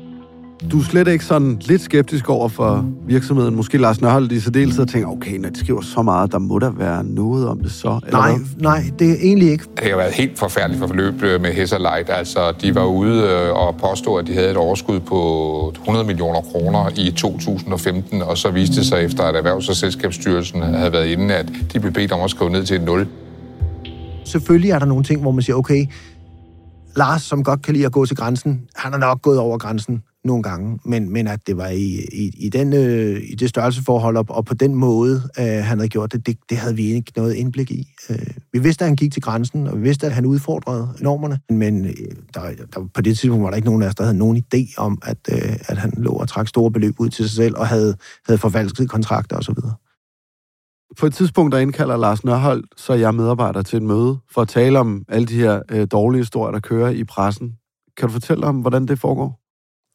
Du 0.71 0.79
er 0.79 0.83
slet 0.83 1.07
ikke 1.07 1.25
sådan 1.25 1.57
lidt 1.61 1.81
skeptisk 1.81 2.29
over 2.29 2.49
for 2.49 2.85
virksomheden. 3.07 3.55
Måske 3.55 3.77
Lars 3.77 4.01
Nørhold 4.01 4.31
i 4.31 4.39
særdeleshed 4.39 4.83
og 4.83 4.89
tænker, 4.89 5.09
okay, 5.09 5.37
når 5.37 5.49
de 5.49 5.59
skriver 5.59 5.81
så 5.81 6.01
meget, 6.01 6.31
der 6.31 6.39
må 6.39 6.59
der 6.59 6.71
være 6.71 7.03
noget 7.03 7.47
om 7.47 7.59
det 7.59 7.71
så. 7.71 7.99
Eller 8.05 8.19
nej, 8.19 8.31
hvad? 8.31 8.39
nej, 8.57 8.83
det 8.99 9.11
er 9.11 9.15
egentlig 9.21 9.51
ikke. 9.51 9.65
Det 9.77 9.89
har 9.89 9.97
været 9.97 10.13
helt 10.13 10.39
forfærdeligt 10.39 10.79
for 10.79 10.87
forløb 10.87 11.21
med 11.21 11.53
Hesser 11.53 11.77
Light. 11.79 12.09
Altså, 12.09 12.53
de 12.61 12.75
var 12.75 12.85
ude 12.85 13.21
øh, 13.21 13.53
og 13.53 13.75
påstod, 13.75 14.19
at 14.19 14.27
de 14.27 14.33
havde 14.33 14.51
et 14.51 14.57
overskud 14.57 14.99
på 14.99 15.73
100 15.75 16.05
millioner 16.05 16.41
kroner 16.41 16.89
i 16.97 17.11
2015, 17.11 18.21
og 18.21 18.37
så 18.37 18.51
viste 18.51 18.75
det 18.75 18.85
sig 18.85 19.03
efter, 19.03 19.23
at 19.23 19.35
Erhvervs- 19.35 19.69
og 19.69 19.75
Selskabsstyrelsen 19.75 20.61
havde 20.61 20.91
været 20.91 21.07
inde, 21.07 21.35
at 21.35 21.51
de 21.73 21.79
blev 21.79 21.93
bedt 21.93 22.11
om 22.11 22.21
at 22.21 22.29
skrive 22.29 22.49
ned 22.49 22.65
til 22.65 22.75
et 22.75 22.83
nul. 22.83 23.07
Selvfølgelig 24.25 24.71
er 24.71 24.79
der 24.79 24.85
nogle 24.85 25.03
ting, 25.03 25.21
hvor 25.21 25.31
man 25.31 25.41
siger, 25.41 25.55
okay, 25.55 25.85
Lars, 26.95 27.21
som 27.21 27.43
godt 27.43 27.61
kan 27.61 27.73
lide 27.73 27.85
at 27.85 27.91
gå 27.91 28.05
til 28.05 28.17
grænsen, 28.17 28.61
han 28.75 28.93
er 28.93 28.97
nok 28.97 29.21
gået 29.21 29.39
over 29.39 29.57
grænsen 29.57 30.03
nogle 30.25 30.43
gange, 30.43 30.79
men, 30.83 31.09
men 31.09 31.27
at 31.27 31.47
det 31.47 31.57
var 31.57 31.67
i, 31.67 32.05
i, 32.13 32.31
i, 32.37 32.49
den, 32.49 32.73
øh, 32.73 33.21
i 33.23 33.35
det 33.35 33.49
størrelseforhold, 33.49 34.17
og, 34.17 34.25
og 34.29 34.45
på 34.45 34.53
den 34.53 34.75
måde, 34.75 35.21
øh, 35.39 35.45
han 35.45 35.77
havde 35.77 35.89
gjort 35.89 36.11
det, 36.11 36.27
det, 36.27 36.37
det 36.49 36.57
havde 36.57 36.75
vi 36.75 36.83
ikke 36.83 37.11
noget 37.15 37.33
indblik 37.33 37.71
i. 37.71 37.87
Øh, 38.09 38.27
vi 38.53 38.59
vidste, 38.59 38.83
at 38.83 38.89
han 38.89 38.95
gik 38.95 39.13
til 39.13 39.21
grænsen, 39.21 39.67
og 39.67 39.77
vi 39.77 39.81
vidste, 39.81 40.05
at 40.05 40.13
han 40.13 40.25
udfordrede 40.25 40.89
normerne, 40.99 41.39
men 41.49 41.85
øh, 41.85 41.91
der, 42.33 42.41
der, 42.73 42.89
på 42.93 43.01
det 43.01 43.17
tidspunkt 43.17 43.43
var 43.43 43.49
der 43.49 43.55
ikke 43.55 43.67
nogen 43.67 43.83
af 43.83 43.87
os, 43.87 43.95
der 43.95 44.03
havde 44.03 44.17
nogen 44.17 44.37
idé 44.37 44.73
om, 44.77 44.97
at, 45.03 45.17
øh, 45.31 45.55
at 45.67 45.77
han 45.77 45.93
lå 45.97 46.11
og 46.11 46.27
trak 46.27 46.47
store 46.47 46.71
beløb 46.71 46.99
ud 46.99 47.09
til 47.09 47.29
sig 47.29 47.35
selv, 47.35 47.57
og 47.57 47.67
havde, 47.67 47.95
havde 48.25 48.37
forvalsket 48.37 48.89
kontrakter 48.89 49.37
osv. 49.37 49.55
På 50.99 51.05
et 51.05 51.13
tidspunkt, 51.13 51.51
der 51.53 51.59
indkalder 51.59 51.97
Lars 51.97 52.23
Nørhold, 52.23 52.63
så 52.77 52.93
er 52.93 52.97
jeg 52.97 53.15
medarbejder 53.15 53.61
til 53.61 53.77
et 53.77 53.83
møde, 53.83 54.17
for 54.31 54.41
at 54.41 54.47
tale 54.47 54.79
om 54.79 55.03
alle 55.09 55.27
de 55.27 55.35
her 55.35 55.61
øh, 55.71 55.87
dårlige 55.91 56.19
historier, 56.19 56.51
der 56.51 56.59
kører 56.59 56.89
i 56.89 57.03
pressen. 57.03 57.53
Kan 57.97 58.07
du 58.07 58.13
fortælle 58.13 58.45
om, 58.45 58.59
hvordan 58.59 58.85
det 58.85 58.99
foregår? 58.99 59.44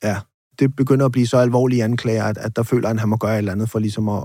Ja, 0.04 0.16
det 0.58 0.76
begynder 0.76 1.06
at 1.06 1.12
blive 1.12 1.26
så 1.26 1.36
alvorlige 1.36 1.84
anklager, 1.84 2.24
at, 2.24 2.38
at 2.38 2.56
der 2.56 2.62
føler, 2.62 2.88
at 2.88 3.00
han 3.00 3.08
må 3.08 3.16
gøre 3.16 3.32
et 3.32 3.38
eller 3.38 3.52
andet 3.52 3.70
for 3.70 3.78
ligesom 3.78 4.08
at, 4.08 4.22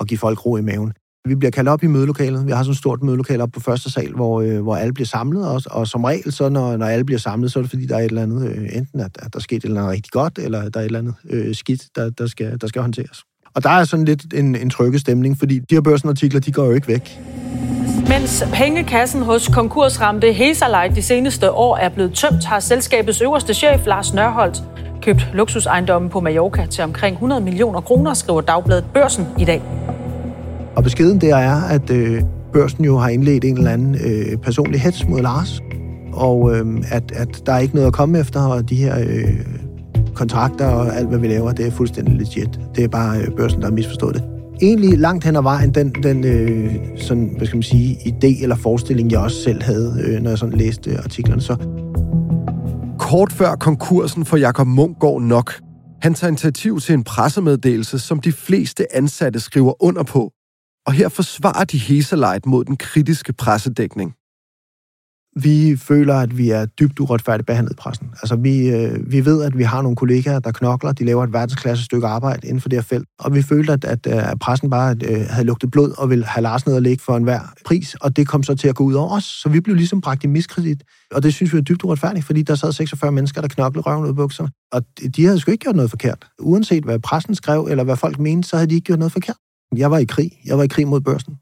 at 0.00 0.06
give 0.06 0.18
folk 0.18 0.46
ro 0.46 0.56
i 0.56 0.62
maven. 0.62 0.92
Vi 1.28 1.34
bliver 1.34 1.50
kaldt 1.50 1.68
op 1.68 1.82
i 1.82 1.86
mødelokalet. 1.86 2.46
Vi 2.46 2.52
har 2.52 2.62
sådan 2.62 2.70
et 2.70 2.78
stort 2.78 3.02
mødelokale 3.02 3.42
op 3.42 3.50
på 3.52 3.60
første 3.60 3.90
sal, 3.90 4.12
hvor, 4.12 4.40
øh, 4.40 4.60
hvor 4.62 4.76
alle 4.76 4.94
bliver 4.94 5.06
samlet. 5.06 5.48
Og, 5.48 5.62
og 5.70 5.86
som 5.86 6.04
regel, 6.04 6.32
så 6.32 6.48
når, 6.48 6.76
når 6.76 6.86
alle 6.86 7.04
bliver 7.04 7.18
samlet, 7.18 7.52
så 7.52 7.58
er 7.58 7.62
det 7.62 7.70
fordi, 7.70 7.86
der 7.86 7.96
er 7.96 8.00
et 8.00 8.04
eller 8.04 8.22
andet, 8.22 8.48
øh, 8.48 8.68
enten 8.72 9.00
at, 9.00 9.18
at 9.18 9.32
der 9.32 9.38
er 9.38 9.40
sket 9.40 9.56
et 9.56 9.64
eller 9.64 9.80
andet 9.80 9.92
rigtig 9.92 10.12
godt, 10.12 10.38
eller 10.38 10.68
der 10.68 10.80
er 10.80 10.84
et 10.84 10.86
eller 10.86 10.98
andet 10.98 11.14
øh, 11.30 11.54
skidt, 11.54 11.82
der, 11.96 12.10
der, 12.10 12.26
skal, 12.26 12.60
der 12.60 12.66
skal 12.66 12.82
håndteres. 12.82 13.24
Og 13.54 13.62
der 13.62 13.70
er 13.70 13.84
sådan 13.84 14.04
lidt 14.04 14.34
en, 14.34 14.56
en 14.56 14.70
trygge 14.70 14.98
stemning, 14.98 15.38
fordi 15.38 15.58
de 15.58 15.74
her 15.74 15.80
børsenartikler, 15.80 16.40
de 16.40 16.52
går 16.52 16.64
jo 16.64 16.72
ikke 16.72 16.88
væk. 16.88 17.20
Mens 18.08 18.44
pengekassen 18.52 19.22
hos 19.22 19.48
konkursramte 19.48 20.32
Hesalite 20.32 20.94
de 20.94 21.02
seneste 21.02 21.50
år 21.50 21.76
er 21.76 21.88
blevet 21.88 22.14
tømt, 22.14 22.44
har 22.44 22.60
selskabets 22.60 23.20
øverste 23.20 23.54
chef, 23.54 23.86
Lars 23.86 24.14
Nørholdt, 24.14 24.62
købt 25.02 25.30
luksusejendommen 25.34 26.10
på 26.10 26.20
Mallorca 26.20 26.66
til 26.66 26.84
omkring 26.84 27.14
100 27.14 27.40
millioner 27.40 27.80
kroner, 27.80 28.14
skriver 28.14 28.40
Dagbladet 28.40 28.84
Børsen 28.94 29.26
i 29.38 29.44
dag. 29.44 29.62
Og 30.76 30.82
beskeden 30.82 31.20
der 31.20 31.36
er, 31.36 31.62
at 31.62 31.90
øh, 31.90 32.22
børsen 32.52 32.84
jo 32.84 32.98
har 32.98 33.08
indledt 33.08 33.44
en 33.44 33.56
eller 33.58 33.70
anden 33.70 33.94
øh, 33.94 34.36
personlig 34.36 34.80
hets 34.80 35.08
mod 35.08 35.20
Lars, 35.20 35.60
og 36.12 36.54
øh, 36.54 36.66
at, 36.90 37.12
at 37.12 37.42
der 37.46 37.52
er 37.52 37.58
ikke 37.58 37.74
noget 37.74 37.86
at 37.86 37.92
komme 37.92 38.18
efter, 38.18 38.40
og 38.40 38.68
de 38.68 38.74
her 38.74 38.98
øh, 38.98 39.34
kontrakter 40.14 40.66
og 40.66 40.96
alt, 40.96 41.08
hvad 41.08 41.18
vi 41.18 41.28
laver, 41.28 41.52
det 41.52 41.66
er 41.66 41.70
fuldstændig 41.70 42.14
legit. 42.14 42.60
Det 42.76 42.84
er 42.84 42.88
bare 42.88 43.18
øh, 43.18 43.28
børsen, 43.36 43.60
der 43.60 43.66
har 43.66 43.74
misforstået 43.74 44.14
det. 44.14 44.22
Egentlig 44.62 44.98
langt 44.98 45.24
hen 45.24 45.36
ad 45.36 45.42
vejen, 45.42 45.74
den, 45.74 45.94
den 46.02 46.24
øh, 46.24 46.74
sådan, 46.96 47.34
hvad 47.36 47.46
skal 47.46 47.56
man 47.56 47.62
sige, 47.62 47.94
idé 47.94 48.42
eller 48.42 48.56
forestilling, 48.56 49.12
jeg 49.12 49.20
også 49.20 49.42
selv 49.42 49.62
havde, 49.62 49.94
øh, 50.04 50.22
når 50.22 50.30
jeg 50.30 50.38
sådan 50.38 50.58
læste 50.58 50.98
artiklerne. 51.04 51.42
Så 51.42 51.56
Kort 53.12 53.32
før 53.32 53.56
konkursen 53.56 54.24
for 54.24 54.36
Jakob 54.36 54.66
Munk 54.66 54.98
går 54.98 55.20
nok. 55.20 55.60
Han 56.02 56.14
tager 56.14 56.28
initiativ 56.28 56.80
til 56.80 56.92
en 56.92 57.04
pressemeddelelse, 57.04 57.98
som 57.98 58.20
de 58.20 58.32
fleste 58.32 58.96
ansatte 58.96 59.40
skriver 59.40 59.82
under 59.82 60.02
på. 60.02 60.30
Og 60.86 60.92
her 60.92 61.08
forsvarer 61.08 61.64
de 61.64 61.78
Hesalite 61.78 62.48
mod 62.48 62.64
den 62.64 62.76
kritiske 62.76 63.32
pressedækning 63.32 64.14
vi 65.36 65.76
føler, 65.76 66.14
at 66.14 66.38
vi 66.38 66.50
er 66.50 66.66
dybt 66.66 67.00
uretfærdigt 67.00 67.46
behandlet 67.46 67.72
i 67.72 67.76
pressen. 67.76 68.06
Altså, 68.22 68.36
vi, 68.36 68.68
øh, 68.68 69.12
vi 69.12 69.24
ved, 69.24 69.42
at 69.42 69.58
vi 69.58 69.62
har 69.62 69.82
nogle 69.82 69.96
kollegaer, 69.96 70.38
der 70.38 70.52
knokler, 70.52 70.92
de 70.92 71.04
laver 71.04 71.24
et 71.24 71.32
verdensklasse 71.32 71.84
stykke 71.84 72.06
arbejde 72.06 72.46
inden 72.46 72.60
for 72.60 72.68
det 72.68 72.76
her 72.76 72.82
felt, 72.82 73.08
og 73.18 73.34
vi 73.34 73.42
følte, 73.42 73.72
at, 73.72 73.84
at, 73.84 74.06
øh, 74.06 74.30
at 74.30 74.38
pressen 74.38 74.70
bare 74.70 74.96
øh, 75.04 75.26
havde 75.30 75.46
lugtet 75.46 75.70
blod 75.70 75.94
og 75.98 76.10
ville 76.10 76.24
have 76.24 76.42
Lars 76.42 76.66
ned 76.66 76.74
og 76.74 76.82
ligge 76.82 77.04
for 77.04 77.16
enhver 77.16 77.40
pris, 77.64 77.94
og 77.94 78.16
det 78.16 78.28
kom 78.28 78.42
så 78.42 78.54
til 78.54 78.68
at 78.68 78.74
gå 78.74 78.84
ud 78.84 78.94
over 78.94 79.16
os, 79.16 79.24
så 79.24 79.48
vi 79.48 79.60
blev 79.60 79.76
ligesom 79.76 80.00
bragt 80.00 80.24
i 80.24 80.26
miskredit, 80.26 80.82
og 81.12 81.22
det 81.22 81.34
synes 81.34 81.52
vi 81.52 81.58
er 81.58 81.62
dybt 81.62 81.84
uretfærdigt, 81.84 82.26
fordi 82.26 82.42
der 82.42 82.54
sad 82.54 82.72
46 82.72 83.12
mennesker, 83.12 83.40
der 83.40 83.48
knoklede 83.48 83.82
røven 83.86 84.04
ud 84.04 84.08
af 84.08 84.16
bukserne, 84.16 84.50
og 84.72 84.82
de 85.16 85.24
havde 85.24 85.38
sgu 85.38 85.50
ikke 85.50 85.62
gjort 85.62 85.76
noget 85.76 85.90
forkert. 85.90 86.26
Uanset 86.40 86.84
hvad 86.84 86.98
pressen 86.98 87.34
skrev, 87.34 87.66
eller 87.70 87.84
hvad 87.84 87.96
folk 87.96 88.18
mente, 88.18 88.48
så 88.48 88.56
havde 88.56 88.70
de 88.70 88.74
ikke 88.74 88.84
gjort 88.84 88.98
noget 88.98 89.12
forkert. 89.12 89.36
Jeg 89.76 89.90
var 89.90 89.98
i 89.98 90.04
krig. 90.04 90.30
Jeg 90.44 90.58
var 90.58 90.64
i 90.64 90.68
krig 90.68 90.88
mod 90.88 91.00
børsen. 91.00 91.34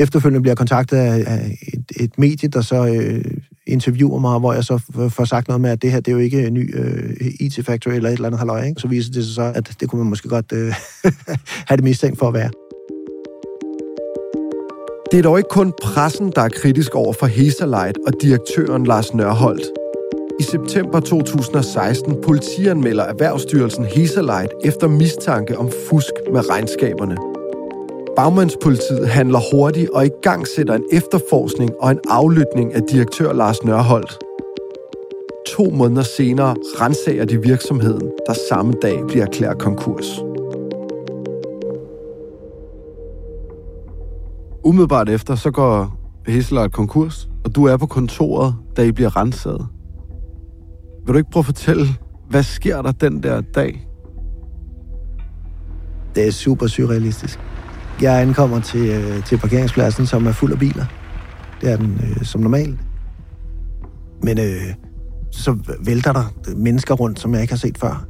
Efterfølgende 0.00 0.42
bliver 0.42 0.54
kontaktet 0.54 0.96
af 0.96 1.56
et, 1.74 2.02
et 2.04 2.18
medie, 2.18 2.48
der 2.48 2.60
så 2.60 2.86
øh, 2.86 3.24
interviewer 3.66 4.18
mig, 4.18 4.38
hvor 4.38 4.52
jeg 4.52 4.64
så 4.64 4.78
får 5.08 5.24
sagt 5.24 5.48
noget 5.48 5.60
med, 5.60 5.70
at 5.70 5.82
det 5.82 5.92
her, 5.92 6.00
det 6.00 6.08
er 6.08 6.12
jo 6.12 6.18
ikke 6.18 6.46
en 6.46 6.54
ny 6.54 6.78
øh, 6.78 7.26
IT-factory 7.40 7.92
eller 7.92 8.08
et 8.08 8.14
eller 8.14 8.26
andet 8.26 8.38
halløj, 8.38 8.64
ikke? 8.64 8.80
Så 8.80 8.88
viser 8.88 9.12
det 9.12 9.24
sig 9.24 9.34
så, 9.34 9.52
at 9.54 9.76
det 9.80 9.88
kunne 9.88 9.98
man 9.98 10.08
måske 10.08 10.28
godt 10.28 10.52
øh, 10.52 10.74
have 11.68 11.76
det 11.76 11.84
mistænkt 11.84 12.18
for 12.18 12.28
at 12.28 12.34
være. 12.34 12.50
Det 15.12 15.18
er 15.18 15.22
dog 15.22 15.38
ikke 15.38 15.48
kun 15.48 15.72
pressen, 15.82 16.32
der 16.34 16.42
er 16.42 16.48
kritisk 16.48 16.94
over 16.94 17.12
for 17.12 17.26
Hesalite 17.26 18.00
og 18.06 18.12
direktøren 18.22 18.84
Lars 18.86 19.14
Nørholdt. 19.14 19.66
I 20.40 20.42
september 20.42 21.00
2016 21.00 22.16
politianmelder 22.24 23.04
Erhvervsstyrelsen 23.04 23.84
Hesalite 23.84 24.54
efter 24.64 24.88
mistanke 24.88 25.58
om 25.58 25.70
fusk 25.88 26.12
med 26.32 26.50
regnskaberne. 26.50 27.29
Bagmandspolitiet 28.16 29.08
handler 29.08 29.40
hurtigt 29.52 29.90
og 29.90 30.06
i 30.06 30.10
gang 30.22 30.46
sætter 30.46 30.74
en 30.74 30.84
efterforskning 30.92 31.70
og 31.80 31.90
en 31.90 31.98
aflytning 32.08 32.74
af 32.74 32.82
direktør 32.92 33.32
Lars 33.32 33.64
Nørholdt. 33.64 34.18
To 35.46 35.70
måneder 35.70 36.02
senere 36.02 36.56
rensager 36.80 37.24
de 37.24 37.42
virksomheden, 37.42 38.10
der 38.26 38.34
samme 38.50 38.72
dag 38.82 39.00
bliver 39.08 39.26
erklæret 39.26 39.58
konkurs. 39.58 40.20
Umiddelbart 44.64 45.08
efter, 45.08 45.34
så 45.34 45.50
går 45.50 45.96
Hesselart 46.26 46.72
konkurs, 46.72 47.28
og 47.44 47.54
du 47.54 47.64
er 47.64 47.76
på 47.76 47.86
kontoret, 47.86 48.54
da 48.76 48.82
I 48.82 48.92
bliver 48.92 49.16
renset. 49.16 49.66
Vil 51.06 51.12
du 51.12 51.18
ikke 51.18 51.30
prøve 51.30 51.40
at 51.40 51.46
fortælle, 51.46 51.86
hvad 52.30 52.42
sker 52.42 52.82
der 52.82 52.92
den 52.92 53.22
der 53.22 53.40
dag? 53.40 53.86
Det 56.14 56.26
er 56.26 56.32
super 56.32 56.66
surrealistisk. 56.66 57.40
Jeg 58.02 58.20
ankommer 58.20 58.60
til, 58.60 58.88
øh, 58.88 59.24
til 59.24 59.38
parkeringspladsen, 59.38 60.06
som 60.06 60.26
er 60.26 60.32
fuld 60.32 60.52
af 60.52 60.58
biler. 60.58 60.84
Det 61.60 61.72
er 61.72 61.76
den 61.76 62.00
øh, 62.02 62.24
som 62.24 62.40
normalt. 62.40 62.78
Men 64.22 64.38
øh, 64.38 64.74
så 65.32 65.56
vælter 65.84 66.12
der 66.12 66.24
mennesker 66.56 66.94
rundt, 66.94 67.20
som 67.20 67.32
jeg 67.34 67.42
ikke 67.42 67.52
har 67.52 67.58
set 67.58 67.78
før, 67.78 68.06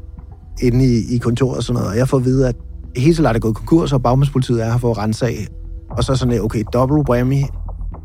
inde 0.62 0.84
i, 0.84 1.14
i 1.14 1.18
kontoret 1.18 1.56
og 1.56 1.62
sådan 1.62 1.74
noget. 1.74 1.90
Og 1.90 1.96
jeg 1.96 2.08
får 2.08 2.16
at 2.16 2.24
vide, 2.24 2.48
at 2.48 2.56
Heselart 2.96 3.36
er 3.36 3.40
gået 3.40 3.54
konkurs, 3.56 3.92
og 3.92 4.02
bagmandspolitiet 4.02 4.62
er 4.62 4.70
her 4.70 4.78
for 4.78 4.90
at 4.90 4.98
rense 4.98 5.26
af. 5.26 5.46
Og 5.90 6.04
så 6.04 6.16
sådan, 6.16 6.40
okay, 6.40 6.64
double 6.72 7.04
whammy. 7.10 7.42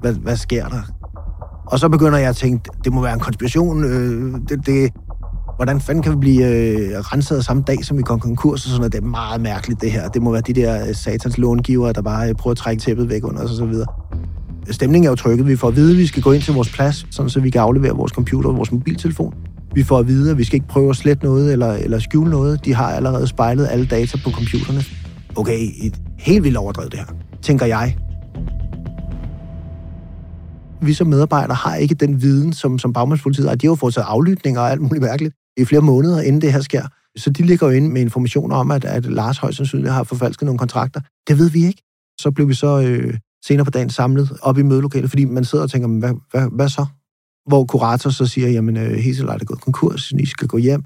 Hvad, 0.01 0.13
hvad 0.13 0.35
sker 0.35 0.67
der? 0.67 0.81
Og 1.65 1.79
så 1.79 1.89
begynder 1.89 2.17
jeg 2.17 2.29
at 2.29 2.35
tænke, 2.35 2.69
det 2.83 2.93
må 2.93 3.01
være 3.01 3.13
en 3.13 3.19
konspiration. 3.19 3.83
Øh, 3.83 4.33
det, 4.49 4.65
det, 4.65 4.91
hvordan 5.55 5.81
fanden 5.81 6.03
kan 6.03 6.11
vi 6.11 6.17
blive 6.17 6.45
øh, 6.45 6.99
renset 6.99 7.45
samme 7.45 7.63
dag, 7.67 7.85
som 7.85 7.97
vi 7.97 8.03
kom 8.03 8.19
konkurs 8.19 8.65
og 8.65 8.69
sådan 8.69 8.79
noget. 8.79 8.93
Det 8.93 9.03
er 9.03 9.07
meget 9.07 9.41
mærkeligt, 9.41 9.81
det 9.81 9.91
her. 9.91 10.09
Det 10.09 10.21
må 10.21 10.31
være 10.31 10.41
de 10.41 10.53
der 10.53 10.87
øh, 10.87 10.95
satans 10.95 11.37
långivere, 11.37 11.93
der 11.93 12.01
bare 12.01 12.29
øh, 12.29 12.35
prøver 12.35 12.51
at 12.51 12.57
trække 12.57 12.81
tæppet 12.81 13.09
væk 13.09 13.23
under 13.23 13.43
os 13.43 13.51
og 13.51 13.57
så 13.57 13.65
videre. 13.65 13.87
Stemningen 14.71 15.07
er 15.07 15.11
jo 15.11 15.15
trykket. 15.15 15.47
Vi 15.47 15.55
får 15.55 15.67
at 15.67 15.75
vide, 15.75 15.91
at 15.91 15.97
vi 15.97 16.07
skal 16.07 16.23
gå 16.23 16.31
ind 16.31 16.41
til 16.41 16.53
vores 16.53 16.73
plads, 16.73 17.05
sådan 17.11 17.29
så 17.29 17.39
vi 17.39 17.49
kan 17.49 17.61
aflevere 17.61 17.95
vores 17.95 18.11
computer 18.11 18.49
og 18.49 18.57
vores 18.57 18.71
mobiltelefon. 18.71 19.33
Vi 19.73 19.83
får 19.83 19.99
at 19.99 20.07
vide, 20.07 20.31
at 20.31 20.37
vi 20.37 20.43
skal 20.43 20.55
ikke 20.55 20.67
prøve 20.67 20.89
at 20.89 20.95
slette 20.95 21.25
noget 21.25 21.51
eller, 21.51 21.73
eller 21.73 21.99
skjule 21.99 22.29
noget. 22.29 22.65
De 22.65 22.73
har 22.73 22.91
allerede 22.91 23.27
spejlet 23.27 23.67
alle 23.71 23.85
data 23.85 24.17
på 24.23 24.31
computerne. 24.31 24.83
Okay, 25.35 25.59
et 25.81 26.01
helt 26.17 26.43
vildt 26.43 26.57
overdrevet 26.57 26.91
det 26.91 26.99
her, 26.99 27.07
tænker 27.41 27.65
jeg. 27.65 27.97
Vi 30.81 30.93
som 30.93 31.07
medarbejdere 31.07 31.55
har 31.55 31.75
ikke 31.75 31.95
den 31.95 32.21
viden, 32.21 32.53
som, 32.53 32.79
som 32.79 32.93
bagmandspolitiet 32.93 33.49
har. 33.49 33.55
De 33.55 33.67
har 33.67 33.71
jo 33.71 33.75
foretaget 33.75 34.05
aflytninger 34.09 34.61
og 34.61 34.71
alt 34.71 34.81
muligt 34.81 35.03
mærkeligt 35.03 35.35
i 35.57 35.65
flere 35.65 35.81
måneder, 35.81 36.21
inden 36.21 36.41
det 36.41 36.53
her 36.53 36.61
sker. 36.61 36.87
Så 37.17 37.29
de 37.29 37.43
ligger 37.43 37.67
jo 37.67 37.73
inde 37.73 37.89
med 37.89 38.01
informationer 38.01 38.55
om, 38.55 38.71
at, 38.71 38.85
at 38.85 39.05
Lars 39.05 39.37
højst 39.37 39.57
sandsynligt 39.57 39.93
har 39.93 40.03
forfalsket 40.03 40.45
nogle 40.45 40.59
kontrakter. 40.59 41.01
Det 41.27 41.39
ved 41.39 41.49
vi 41.49 41.65
ikke. 41.65 41.81
Så 42.19 42.31
blev 42.31 42.49
vi 42.49 42.53
så 42.53 42.81
øh, 42.81 43.17
senere 43.45 43.65
på 43.65 43.71
dagen 43.71 43.89
samlet 43.89 44.29
op 44.41 44.57
i 44.57 44.61
mødelokalet, 44.61 45.09
fordi 45.09 45.25
man 45.25 45.45
sidder 45.45 45.63
og 45.63 45.71
tænker, 45.71 45.87
hvad, 45.87 46.13
hvad, 46.31 46.47
hvad 46.51 46.69
så? 46.69 46.85
Hvor 47.47 47.65
kurator 47.65 48.09
så 48.09 48.25
siger, 48.25 48.49
jamen 48.49 48.77
øh, 48.77 48.91
Heselejt 48.91 49.41
er 49.41 49.45
gået 49.45 49.61
konkurs, 49.61 50.11
I 50.11 50.25
skal 50.25 50.47
gå 50.47 50.57
hjem. 50.57 50.83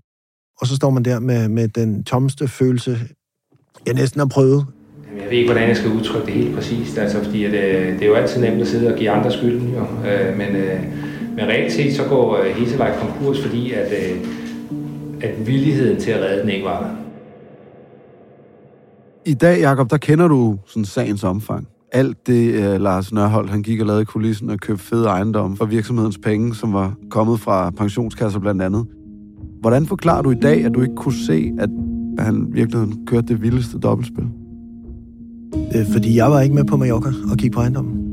Og 0.61 0.67
så 0.67 0.75
står 0.75 0.89
man 0.89 1.05
der 1.05 1.19
med, 1.19 1.49
med 1.49 1.67
den 1.67 2.03
tomste 2.03 2.47
følelse, 2.47 2.99
jeg 3.85 3.93
næsten 3.93 4.19
har 4.19 4.25
prøvet. 4.27 4.65
Jamen, 5.07 5.21
Jeg 5.21 5.29
ved 5.29 5.37
ikke, 5.37 5.51
hvordan 5.51 5.69
jeg 5.69 5.77
skal 5.77 5.91
udtrykke 5.91 6.25
det 6.25 6.33
helt 6.33 6.55
præcist, 6.55 6.97
altså, 6.97 7.23
fordi 7.23 7.43
at, 7.43 7.53
øh, 7.53 7.93
det 7.93 8.01
er 8.01 8.07
jo 8.07 8.13
altid 8.13 8.41
nemt 8.41 8.61
at 8.61 8.67
sidde 8.67 8.93
og 8.93 8.97
give 8.99 9.09
andre 9.09 9.31
skylden, 9.31 9.69
jo. 9.69 9.81
Øh, 10.09 10.37
men, 10.37 10.55
øh, 10.55 10.79
men 11.35 11.45
reelt 11.47 11.73
set 11.73 11.95
så 11.95 12.03
går 12.03 12.37
øh, 12.37 12.55
Heselejt 12.55 12.99
konkurs, 12.99 13.41
fordi 13.41 13.71
at, 13.71 13.91
øh, 13.91 14.25
at 15.21 15.47
villigheden 15.47 15.99
til 15.99 16.11
at 16.11 16.21
redde 16.21 16.41
den 16.41 16.49
ikke 16.49 16.65
var 16.65 16.81
der. 16.81 16.89
I 19.25 19.33
dag, 19.33 19.61
Jacob, 19.61 19.89
der 19.89 19.97
kender 19.97 20.27
du 20.27 20.57
sådan 20.67 20.85
sagens 20.85 21.23
omfang. 21.23 21.67
Alt 21.91 22.27
det, 22.27 22.73
uh, 22.75 22.81
Lars 22.81 23.13
Nørholdt, 23.13 23.49
han 23.49 23.63
gik 23.63 23.79
og 23.79 23.85
lavede 23.85 24.01
i 24.01 24.05
kulissen 24.05 24.49
og 24.49 24.57
købte 24.59 24.83
fede 24.83 25.07
ejendomme 25.07 25.57
for 25.57 25.65
virksomhedens 25.65 26.17
penge, 26.17 26.55
som 26.55 26.73
var 26.73 26.93
kommet 27.09 27.39
fra 27.39 27.69
pensionskasser 27.69 28.39
blandt 28.39 28.61
andet. 28.61 28.85
Hvordan 29.61 29.85
forklarer 29.85 30.21
du 30.21 30.31
i 30.31 30.35
dag, 30.35 30.65
at 30.65 30.73
du 30.73 30.81
ikke 30.81 30.95
kunne 30.95 31.25
se, 31.27 31.51
at 31.59 31.69
han 32.19 32.47
virkelig 32.51 32.87
kørte 33.07 33.27
det 33.27 33.41
vildeste 33.41 33.79
dobbeltspil? 33.79 34.25
Øh, 35.75 35.85
fordi 35.93 36.17
jeg 36.17 36.31
var 36.31 36.41
ikke 36.41 36.55
med 36.55 36.63
på 36.63 36.77
Mallorca 36.77 37.09
og 37.31 37.37
kigge 37.37 37.55
på 37.55 37.61
ejendommen. 37.61 38.05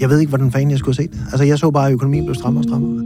Jeg 0.00 0.10
ved 0.10 0.20
ikke, 0.20 0.28
hvordan 0.28 0.50
fanden 0.50 0.70
jeg 0.70 0.78
skulle 0.78 0.96
se 0.96 1.02
det. 1.02 1.20
Altså, 1.32 1.44
jeg 1.44 1.58
så 1.58 1.70
bare, 1.70 1.86
at 1.86 1.92
økonomien 1.92 2.24
blev 2.24 2.34
strammere 2.34 2.60
og 2.60 2.64
strammere. 2.64 3.04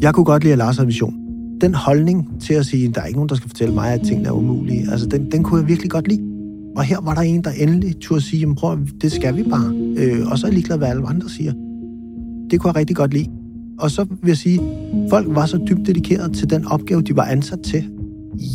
Jeg 0.00 0.14
kunne 0.14 0.24
godt 0.24 0.42
lide, 0.42 0.52
at 0.52 0.58
Lars 0.58 0.76
havde 0.76 0.86
vision. 0.86 1.21
Den 1.62 1.74
holdning 1.74 2.40
til 2.40 2.54
at 2.54 2.66
sige, 2.66 2.88
at 2.88 2.94
der 2.94 3.00
er 3.00 3.06
ikke 3.06 3.16
nogen, 3.18 3.28
der 3.28 3.34
skal 3.34 3.48
fortælle 3.48 3.74
mig, 3.74 3.92
at 3.92 4.00
tingene 4.06 4.28
er 4.28 4.32
umulige, 4.32 4.90
altså, 4.90 5.06
den, 5.06 5.30
den 5.32 5.42
kunne 5.42 5.60
jeg 5.60 5.68
virkelig 5.68 5.90
godt 5.90 6.08
lide. 6.08 6.20
Og 6.76 6.82
her 6.84 7.00
var 7.00 7.14
der 7.14 7.20
en, 7.20 7.44
der 7.44 7.50
endelig 7.50 7.96
turde 8.00 8.20
sige, 8.20 8.40
jamen 8.40 8.54
prøv, 8.56 8.72
at- 8.72 8.78
det 9.02 9.12
skal 9.12 9.36
vi 9.36 9.42
bare. 9.42 9.74
Øh, 9.96 10.26
og 10.30 10.38
så 10.38 10.46
er 10.46 10.48
jeg 10.50 10.54
ligeglad, 10.54 10.78
hvad 10.78 10.88
alle 10.88 11.06
andre 11.08 11.28
siger. 11.28 11.52
Det 12.50 12.60
kunne 12.60 12.68
jeg 12.68 12.76
rigtig 12.76 12.96
godt 12.96 13.14
lide. 13.14 13.26
Og 13.78 13.90
så 13.90 14.04
vil 14.04 14.28
jeg 14.28 14.36
sige, 14.36 14.60
folk 15.10 15.26
var 15.30 15.46
så 15.46 15.58
dybt 15.68 15.86
dedikeret 15.86 16.32
til 16.32 16.50
den 16.50 16.66
opgave, 16.66 17.02
de 17.02 17.16
var 17.16 17.24
ansat 17.24 17.60
til. 17.60 17.84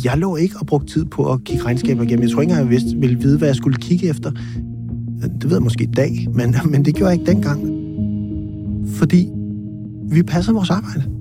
Jeg 0.04 0.18
lå 0.18 0.36
ikke 0.36 0.54
og 0.60 0.66
brugte 0.66 0.92
tid 0.92 1.04
på 1.04 1.32
at 1.32 1.44
kigge 1.44 1.64
regnskaber 1.64 2.02
igennem. 2.02 2.22
Jeg 2.22 2.30
tror 2.30 2.40
ikke 2.40 2.50
engang, 2.50 2.70
jeg 2.72 2.80
vidste, 2.80 2.98
ville 3.00 3.18
vide, 3.20 3.38
hvad 3.38 3.48
jeg 3.48 3.56
skulle 3.56 3.76
kigge 3.76 4.08
efter. 4.08 4.30
Det 5.40 5.44
ved 5.44 5.52
jeg 5.52 5.62
måske 5.62 5.84
i 5.84 5.92
dag, 5.96 6.26
men, 6.34 6.54
men 6.72 6.84
det 6.84 6.94
gjorde 6.94 7.10
jeg 7.10 7.20
ikke 7.20 7.32
dengang. 7.32 7.60
Fordi 8.86 9.28
vi 10.10 10.22
passede 10.22 10.54
vores 10.54 10.70
arbejde. 10.70 11.17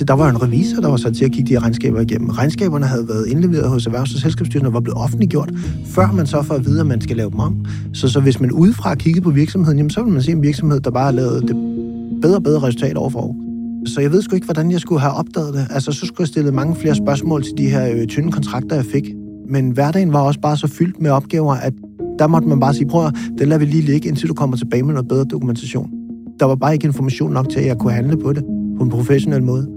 Der 0.00 0.14
var 0.14 0.30
en 0.30 0.42
revisor, 0.42 0.80
der 0.80 0.88
var 0.88 0.96
sat 0.96 1.14
til 1.14 1.24
at 1.24 1.32
kigge 1.32 1.48
de 1.48 1.52
her 1.52 1.62
regnskaber 1.62 2.00
igennem. 2.00 2.28
Regnskaberne 2.28 2.86
havde 2.86 3.08
været 3.08 3.26
indleveret 3.26 3.68
hos 3.68 3.86
Erhvervs- 3.86 4.14
og 4.14 4.20
Selskabsstyrelsen 4.20 4.66
og 4.66 4.72
var 4.72 4.80
blevet 4.80 4.98
offentliggjort, 4.98 5.50
før 5.86 6.12
man 6.12 6.26
så 6.26 6.42
får 6.42 6.54
at 6.54 6.66
vide, 6.66 6.80
at 6.80 6.86
man 6.86 7.00
skal 7.00 7.16
lave 7.16 7.30
dem 7.30 7.38
om. 7.38 7.64
Så, 7.92 8.08
så 8.08 8.20
hvis 8.20 8.40
man 8.40 8.52
udefra 8.52 8.94
kiggede 8.94 9.24
på 9.24 9.30
virksomheden, 9.30 9.78
jamen, 9.78 9.90
så 9.90 10.00
ville 10.00 10.12
man 10.12 10.22
se 10.22 10.32
en 10.32 10.42
virksomhed, 10.42 10.80
der 10.80 10.90
bare 10.90 11.04
har 11.04 11.12
lavet 11.12 11.42
det 11.42 11.56
bedre 12.22 12.36
og 12.36 12.42
bedre 12.42 12.62
resultat 12.62 12.96
over 12.96 13.10
for 13.10 13.20
år. 13.20 13.36
Så 13.86 14.00
jeg 14.00 14.12
ved 14.12 14.22
sgu 14.22 14.34
ikke, 14.34 14.44
hvordan 14.44 14.70
jeg 14.70 14.80
skulle 14.80 15.00
have 15.00 15.12
opdaget 15.12 15.54
det. 15.54 15.66
Altså, 15.70 15.92
så 15.92 16.06
skulle 16.06 16.20
jeg 16.20 16.28
stille 16.28 16.52
mange 16.52 16.76
flere 16.76 16.94
spørgsmål 16.94 17.42
til 17.42 17.52
de 17.58 17.70
her 17.70 17.92
øh, 17.92 18.06
tynde 18.06 18.32
kontrakter, 18.32 18.76
jeg 18.76 18.84
fik. 18.84 19.04
Men 19.48 19.70
hverdagen 19.70 20.12
var 20.12 20.20
også 20.20 20.40
bare 20.40 20.56
så 20.56 20.66
fyldt 20.66 21.00
med 21.00 21.10
opgaver, 21.10 21.54
at 21.54 21.72
der 22.18 22.26
måtte 22.26 22.48
man 22.48 22.60
bare 22.60 22.74
sige, 22.74 22.88
prøv 22.88 23.06
at 23.06 23.14
det 23.38 23.48
lader 23.48 23.58
vi 23.58 23.64
lige 23.64 23.82
ligge, 23.82 24.08
indtil 24.08 24.28
du 24.28 24.34
kommer 24.34 24.56
tilbage 24.56 24.82
med 24.82 24.94
noget 24.94 25.08
bedre 25.08 25.24
dokumentation. 25.24 25.90
Der 26.40 26.46
var 26.46 26.54
bare 26.54 26.72
ikke 26.74 26.86
information 26.86 27.32
nok 27.32 27.48
til, 27.48 27.60
at 27.60 27.66
jeg 27.66 27.78
kunne 27.78 27.92
handle 27.92 28.16
på 28.16 28.32
det 28.32 28.44
på 28.78 28.84
en 28.84 28.90
professionel 28.90 29.42
måde. 29.42 29.75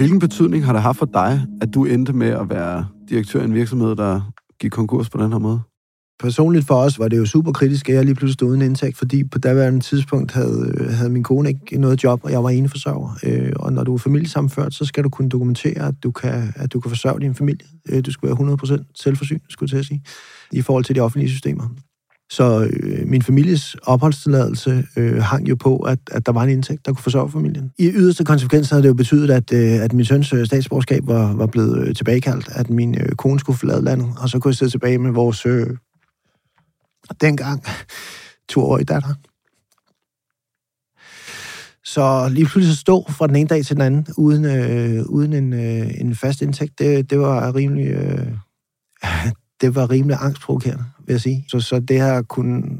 Hvilken 0.00 0.18
betydning 0.18 0.64
har 0.64 0.72
det 0.72 0.82
haft 0.82 0.98
for 0.98 1.06
dig, 1.06 1.46
at 1.60 1.74
du 1.74 1.84
endte 1.84 2.12
med 2.12 2.28
at 2.28 2.50
være 2.50 2.86
direktør 3.08 3.40
i 3.40 3.44
en 3.44 3.54
virksomhed, 3.54 3.96
der 3.96 4.32
gik 4.60 4.70
konkurs 4.70 5.10
på 5.10 5.22
den 5.22 5.32
her 5.32 5.38
måde? 5.38 5.60
Personligt 6.20 6.66
for 6.66 6.74
os 6.74 6.98
var 6.98 7.08
det 7.08 7.18
jo 7.18 7.26
super 7.26 7.52
kritisk, 7.52 7.88
at 7.88 7.94
jeg 7.94 8.04
lige 8.04 8.14
pludselig 8.14 8.34
stod 8.34 8.48
uden 8.48 8.62
indtægt, 8.62 8.96
fordi 8.96 9.24
på 9.24 9.38
daværende 9.38 9.80
tidspunkt 9.80 10.32
havde, 10.32 10.88
havde 10.90 11.10
min 11.10 11.22
kone 11.22 11.48
ikke 11.48 11.78
noget 11.78 12.04
job, 12.04 12.20
og 12.24 12.30
jeg 12.30 12.44
var 12.44 12.50
eneforsørger. 12.50 13.18
Øh, 13.24 13.52
og 13.56 13.72
når 13.72 13.84
du 13.84 13.94
er 13.94 13.98
familiesammenført, 13.98 14.74
så 14.74 14.84
skal 14.84 15.04
du 15.04 15.08
kunne 15.08 15.28
dokumentere, 15.28 15.88
at 15.88 15.94
du 16.02 16.10
kan, 16.10 16.52
at 16.56 16.72
du 16.72 16.80
kan 16.80 16.88
forsørge 16.88 17.20
din 17.20 17.34
familie. 17.34 17.66
Øh, 17.88 18.04
du 18.06 18.12
skal 18.12 18.28
være 18.28 18.80
100% 18.80 18.92
selvforsynet, 18.94 19.42
skulle 19.48 19.68
jeg 19.68 19.70
til 19.70 19.78
at 19.78 19.86
sige, 19.86 20.02
i 20.52 20.62
forhold 20.62 20.84
til 20.84 20.94
de 20.94 21.00
offentlige 21.00 21.30
systemer. 21.30 21.68
Så 22.30 22.68
øh, 22.72 23.08
min 23.08 23.22
families 23.22 23.74
opholdstilladelse 23.74 24.84
øh, 24.96 25.22
hang 25.22 25.48
jo 25.48 25.54
på, 25.54 25.76
at, 25.76 25.98
at 26.10 26.26
der 26.26 26.32
var 26.32 26.42
en 26.42 26.48
indtægt, 26.48 26.86
der 26.86 26.92
kunne 26.92 27.02
forsørge 27.02 27.30
familien. 27.30 27.72
I 27.78 27.90
yderste 27.90 28.24
konsekvens 28.24 28.70
havde 28.70 28.82
det 28.82 28.88
jo 28.88 28.94
betydet, 28.94 29.30
at, 29.30 29.52
øh, 29.52 29.84
at 29.84 29.92
min 29.92 30.04
søns 30.04 30.32
øh, 30.32 30.46
statsborgerskab 30.46 31.06
var, 31.06 31.32
var 31.34 31.46
blevet 31.46 31.88
øh, 31.88 31.94
tilbagekaldt, 31.94 32.48
at 32.52 32.70
min 32.70 32.94
øh, 33.00 33.08
kone 33.08 33.40
skulle 33.40 33.58
forlade 33.58 33.84
landet, 33.84 34.08
og 34.18 34.28
så 34.28 34.38
kunne 34.38 34.50
jeg 34.50 34.56
sidde 34.56 34.72
tilbage 34.72 34.98
med 34.98 35.10
vores 35.10 35.46
øh, 35.46 35.66
dengang 37.20 37.64
toårige 38.48 38.84
datter. 38.84 39.14
Så 41.84 42.28
lige 42.28 42.46
pludselig 42.46 42.76
stå 42.76 43.06
fra 43.10 43.26
den 43.26 43.36
ene 43.36 43.48
dag 43.48 43.64
til 43.64 43.76
den 43.76 43.82
anden, 43.82 44.06
uden, 44.16 44.44
øh, 44.44 45.04
uden 45.06 45.32
en, 45.32 45.52
øh, 45.52 46.00
en 46.00 46.14
fast 46.14 46.42
indtægt, 46.42 46.78
det, 46.78 47.10
det 47.10 47.18
var 47.18 47.54
rimelig... 47.54 47.86
Øh, 47.86 48.26
det 49.60 49.74
var 49.74 49.90
rimelig 49.90 50.16
angstprovokerende, 50.20 50.84
vil 51.06 51.12
jeg 51.12 51.20
sige. 51.20 51.44
Så, 51.48 51.60
så 51.60 51.80
det 51.80 52.00
har 52.00 52.22
kun... 52.22 52.78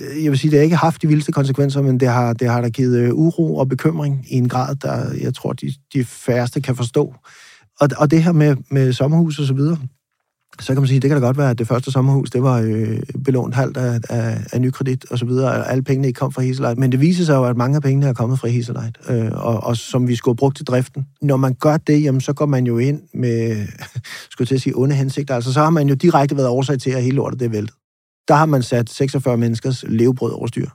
Jeg 0.00 0.30
vil 0.30 0.38
sige, 0.38 0.50
det 0.50 0.58
har 0.58 0.64
ikke 0.64 0.76
haft 0.76 1.02
de 1.02 1.06
vildeste 1.06 1.32
konsekvenser, 1.32 1.82
men 1.82 2.00
det 2.00 2.08
har, 2.08 2.32
det 2.32 2.48
har 2.48 2.60
da 2.60 2.68
givet 2.68 2.98
øh, 2.98 3.14
uro 3.14 3.56
og 3.56 3.68
bekymring 3.68 4.24
i 4.28 4.34
en 4.34 4.48
grad, 4.48 4.76
der 4.76 5.12
jeg 5.20 5.34
tror, 5.34 5.52
de, 5.52 5.72
de 5.94 6.04
færreste 6.04 6.60
kan 6.60 6.76
forstå. 6.76 7.14
Og, 7.80 7.88
og 7.98 8.10
det 8.10 8.22
her 8.22 8.32
med, 8.32 8.56
med 8.70 8.92
sommerhus 8.92 9.38
og 9.38 9.46
så 9.46 9.54
videre, 9.54 9.78
så 10.60 10.72
kan 10.72 10.82
man 10.82 10.88
sige, 10.88 11.00
det 11.00 11.10
kan 11.10 11.20
da 11.20 11.26
godt 11.26 11.38
være, 11.38 11.50
at 11.50 11.58
det 11.58 11.68
første 11.68 11.90
sommerhus, 11.90 12.30
det 12.30 12.42
var 12.42 12.60
øh, 12.60 12.98
belånt 13.24 13.54
halvt 13.54 13.76
af, 13.76 14.00
af, 14.10 14.46
af 14.52 14.60
nykredit 14.60 15.04
og 15.10 15.18
så 15.18 15.24
videre, 15.24 15.50
og 15.50 15.70
alle 15.70 15.82
pengene 15.82 16.06
ikke 16.06 16.18
kom 16.18 16.32
fra 16.32 16.42
Heselite. 16.42 16.80
Men 16.80 16.92
det 16.92 17.00
viser 17.00 17.24
sig 17.24 17.34
jo, 17.34 17.44
at 17.44 17.56
mange 17.56 17.76
af 17.76 17.82
pengene 17.82 18.06
er 18.06 18.12
kommet 18.12 18.38
fra 18.38 18.48
Heselite, 18.48 18.92
øh, 19.08 19.30
og, 19.32 19.64
og 19.64 19.76
som 19.76 20.08
vi 20.08 20.16
skulle 20.16 20.32
have 20.32 20.36
brugt 20.36 20.56
til 20.56 20.66
driften. 20.66 21.06
Når 21.22 21.36
man 21.36 21.54
gør 21.54 21.76
det, 21.76 22.02
jamen, 22.02 22.20
så 22.20 22.32
går 22.32 22.46
man 22.46 22.66
jo 22.66 22.78
ind 22.78 23.02
med, 23.14 23.66
skulle 24.30 24.48
til 24.48 24.54
at 24.54 24.60
sige, 24.60 24.76
onde 24.76 24.94
hensigter. 24.94 25.34
Altså, 25.34 25.52
så 25.52 25.60
har 25.60 25.70
man 25.70 25.88
jo 25.88 25.94
direkte 25.94 26.36
været 26.36 26.48
årsag 26.48 26.78
til, 26.78 26.90
at 26.90 27.02
hele 27.02 27.16
lortet 27.16 27.40
det 27.40 27.46
er 27.46 27.50
væltet. 27.50 27.76
Der 28.28 28.34
har 28.34 28.46
man 28.46 28.62
sat 28.62 28.90
46 28.90 29.36
menneskers 29.36 29.84
levebrød 29.88 30.32
over 30.32 30.46
styr. 30.46 30.68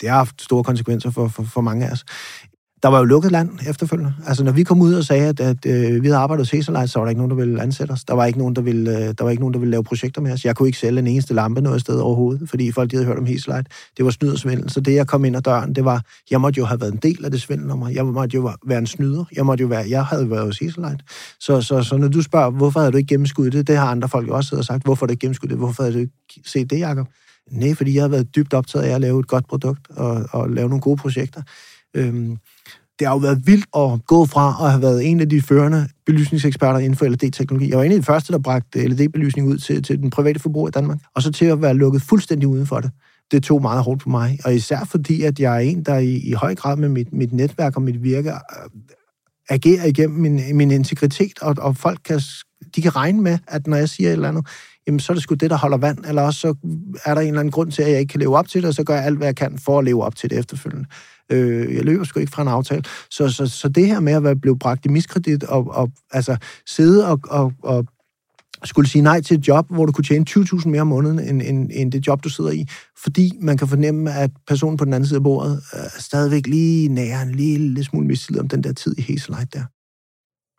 Det 0.00 0.08
har 0.08 0.16
haft 0.16 0.42
store 0.42 0.64
konsekvenser 0.64 1.10
for, 1.10 1.28
for, 1.28 1.42
for 1.42 1.60
mange 1.60 1.86
af 1.86 1.90
os 1.92 2.04
der 2.82 2.88
var 2.88 2.98
jo 2.98 3.04
lukket 3.04 3.32
land 3.32 3.50
efterfølgende. 3.68 4.14
Altså, 4.26 4.44
når 4.44 4.52
vi 4.52 4.62
kom 4.62 4.80
ud 4.80 4.94
og 4.94 5.04
sagde, 5.04 5.28
at, 5.28 5.40
at 5.40 5.66
øh, 5.66 6.02
vi 6.02 6.06
havde 6.06 6.16
arbejdet 6.16 6.46
hos 6.46 6.50
Hazelite, 6.50 6.88
så 6.88 6.98
var 6.98 7.04
der 7.04 7.10
ikke 7.10 7.18
nogen, 7.18 7.30
der 7.30 7.36
ville 7.36 7.62
ansætte 7.62 7.92
os. 7.92 8.04
Der 8.04 8.14
var 8.14 8.26
ikke 8.26 8.38
nogen, 8.38 8.56
der 8.56 8.62
ville, 8.62 8.90
øh, 8.90 9.14
der 9.18 9.22
var 9.24 9.30
ikke 9.30 9.40
nogen, 9.40 9.54
der 9.54 9.60
ville 9.60 9.70
lave 9.70 9.84
projekter 9.84 10.20
med 10.20 10.32
os. 10.32 10.44
Jeg 10.44 10.56
kunne 10.56 10.68
ikke 10.68 10.78
sælge 10.78 10.98
en 10.98 11.06
eneste 11.06 11.34
lampe 11.34 11.60
noget 11.60 11.80
sted 11.80 11.98
overhovedet, 11.98 12.48
fordi 12.48 12.72
folk 12.72 12.90
de 12.90 12.96
havde 12.96 13.06
hørt 13.06 13.18
om 13.18 13.26
Hazelite. 13.26 13.64
Det 13.96 14.04
var 14.04 14.10
snyd 14.10 14.30
og 14.30 14.38
svindel. 14.38 14.70
Så 14.70 14.80
det, 14.80 14.94
jeg 14.94 15.06
kom 15.06 15.24
ind 15.24 15.36
ad 15.36 15.42
døren, 15.42 15.74
det 15.74 15.84
var, 15.84 16.02
jeg 16.30 16.40
måtte 16.40 16.58
jo 16.58 16.64
have 16.64 16.80
været 16.80 16.92
en 16.92 16.98
del 17.02 17.24
af 17.24 17.30
det 17.30 17.42
svindelnummer. 17.42 17.88
Jeg 17.88 18.06
måtte 18.06 18.34
jo 18.34 18.52
være 18.66 18.78
en 18.78 18.86
snyder. 18.86 19.24
Jeg 19.36 19.46
måtte 19.46 19.62
jo 19.62 19.68
være, 19.68 19.84
jeg 19.88 20.04
havde 20.04 20.30
været 20.30 20.44
hos 20.44 20.58
Hazelite. 20.58 21.04
Så, 21.40 21.60
så, 21.60 21.82
så 21.82 21.96
når 21.96 22.08
du 22.08 22.22
spørger, 22.22 22.50
hvorfor 22.50 22.80
havde 22.80 22.92
du 22.92 22.96
ikke 22.96 23.08
gennemskuddet 23.08 23.52
det, 23.52 23.66
det 23.66 23.76
har 23.76 23.86
andre 23.86 24.08
folk 24.08 24.28
også 24.28 24.56
og 24.56 24.64
sagt, 24.64 24.84
hvorfor 24.84 25.06
har 25.06 25.08
du 25.08 25.12
ikke 25.12 25.20
gennemskuddet 25.20 25.50
det? 25.50 25.58
Hvorfor 25.58 25.82
havde 25.82 25.94
du 25.94 25.98
ikke 25.98 26.12
set 26.46 26.70
det, 26.70 26.78
Jacob? 26.78 27.06
Nej, 27.50 27.74
fordi 27.74 27.94
jeg 27.94 28.02
har 28.02 28.08
været 28.08 28.36
dybt 28.36 28.54
optaget 28.54 28.84
af 28.84 28.94
at 28.94 29.00
lave 29.00 29.20
et 29.20 29.28
godt 29.28 29.48
produkt 29.48 29.90
og, 29.90 30.26
og 30.30 30.50
lave 30.50 30.68
nogle 30.68 30.80
gode 30.80 30.96
projekter. 30.96 31.42
Øhm, 31.94 32.38
det 32.98 33.06
har 33.06 33.14
jo 33.14 33.18
været 33.18 33.46
vildt 33.46 33.66
at 33.76 34.06
gå 34.06 34.26
fra 34.26 34.56
at 34.64 34.70
have 34.70 34.82
været 34.82 35.06
en 35.06 35.20
af 35.20 35.28
de 35.28 35.42
førende 35.42 35.88
belysningseksperter 36.06 36.78
inden 36.78 36.96
for 36.96 37.06
LED-teknologi. 37.06 37.68
Jeg 37.70 37.78
var 37.78 37.84
en 37.84 37.92
af 37.92 37.98
de 37.98 38.04
første, 38.04 38.32
der 38.32 38.38
bragte 38.38 38.88
LED-belysning 38.88 39.48
ud 39.48 39.58
til, 39.58 39.82
til 39.82 39.98
den 39.98 40.10
private 40.10 40.40
forbrug 40.40 40.68
i 40.68 40.70
Danmark, 40.70 40.98
og 41.14 41.22
så 41.22 41.32
til 41.32 41.44
at 41.44 41.62
være 41.62 41.74
lukket 41.74 42.02
fuldstændig 42.02 42.48
uden 42.48 42.66
for 42.66 42.80
det. 42.80 42.90
Det 43.30 43.42
tog 43.42 43.62
meget 43.62 43.82
hårdt 43.82 44.02
på 44.02 44.08
mig, 44.08 44.38
og 44.44 44.54
især 44.54 44.84
fordi, 44.90 45.22
at 45.22 45.40
jeg 45.40 45.54
er 45.56 45.60
en, 45.60 45.82
der 45.82 45.98
i, 45.98 46.16
i 46.16 46.32
høj 46.32 46.54
grad 46.54 46.76
med 46.76 46.88
mit, 46.88 47.12
mit 47.12 47.32
netværk 47.32 47.76
og 47.76 47.82
mit 47.82 48.02
virke 48.02 48.30
øh, 48.30 48.36
agerer 49.48 49.84
igennem 49.84 50.20
min, 50.20 50.56
min 50.56 50.70
integritet, 50.70 51.38
og, 51.42 51.54
og 51.58 51.76
folk 51.76 52.00
kan, 52.04 52.20
de 52.76 52.82
kan 52.82 52.96
regne 52.96 53.20
med, 53.20 53.38
at 53.48 53.66
når 53.66 53.76
jeg 53.76 53.88
siger 53.88 54.08
et 54.08 54.12
eller 54.12 54.28
andet, 54.28 54.46
jamen 54.86 55.00
så 55.00 55.12
er 55.12 55.14
det 55.14 55.22
sgu 55.22 55.34
det, 55.34 55.50
der 55.50 55.56
holder 55.56 55.76
vand, 55.76 55.98
eller 56.08 56.22
også 56.22 56.40
så 56.40 56.54
er 57.04 57.14
der 57.14 57.20
en 57.20 57.28
eller 57.28 57.40
anden 57.40 57.52
grund 57.52 57.72
til, 57.72 57.82
at 57.82 57.90
jeg 57.90 58.00
ikke 58.00 58.10
kan 58.10 58.20
leve 58.20 58.36
op 58.36 58.48
til 58.48 58.62
det, 58.62 58.68
og 58.68 58.74
så 58.74 58.84
gør 58.84 58.94
jeg 58.94 59.04
alt, 59.04 59.16
hvad 59.16 59.26
jeg 59.26 59.36
kan 59.36 59.58
for 59.58 59.78
at 59.78 59.84
leve 59.84 60.04
op 60.04 60.16
til 60.16 60.30
det 60.30 60.38
efterfølgende. 60.38 60.88
Øh, 61.32 61.74
jeg 61.74 61.84
løber 61.84 62.04
sgu 62.04 62.20
ikke 62.20 62.32
fra 62.32 62.42
en 62.42 62.48
aftale. 62.48 62.82
Så, 63.10 63.28
så, 63.28 63.46
så 63.46 63.68
det 63.68 63.86
her 63.86 64.00
med 64.00 64.12
at 64.12 64.24
være 64.24 64.36
blevet 64.36 64.58
bragt 64.58 64.86
i 64.86 64.88
miskredit 64.88 65.44
og, 65.44 65.66
og 65.70 65.90
altså 66.10 66.36
sidde 66.66 67.08
og, 67.08 67.20
og, 67.24 67.52
og 67.62 67.86
skulle 68.64 68.88
sige 68.88 69.02
nej 69.02 69.20
til 69.20 69.38
et 69.38 69.48
job, 69.48 69.66
hvor 69.70 69.86
du 69.86 69.92
kunne 69.92 70.04
tjene 70.04 70.24
20.000 70.30 70.68
mere 70.68 70.80
om 70.80 70.86
måneden, 70.86 71.18
end, 71.18 71.42
end, 71.42 71.70
end 71.74 71.92
det 71.92 72.06
job, 72.06 72.24
du 72.24 72.28
sidder 72.28 72.50
i, 72.50 72.66
fordi 73.02 73.32
man 73.40 73.56
kan 73.56 73.68
fornemme, 73.68 74.12
at 74.12 74.30
personen 74.46 74.76
på 74.76 74.84
den 74.84 74.92
anden 74.92 75.06
side 75.06 75.16
af 75.16 75.22
bordet 75.22 75.62
øh, 75.74 75.80
stadigvæk 75.98 76.46
lige 76.46 76.88
nærer 76.88 77.22
en 77.22 77.34
lille 77.34 77.84
smule 77.84 78.06
mistillid 78.06 78.40
om 78.40 78.48
den 78.48 78.64
der 78.64 78.72
tid 78.72 78.98
i 78.98 79.02
Hazelite 79.02 79.48
der. 79.52 79.64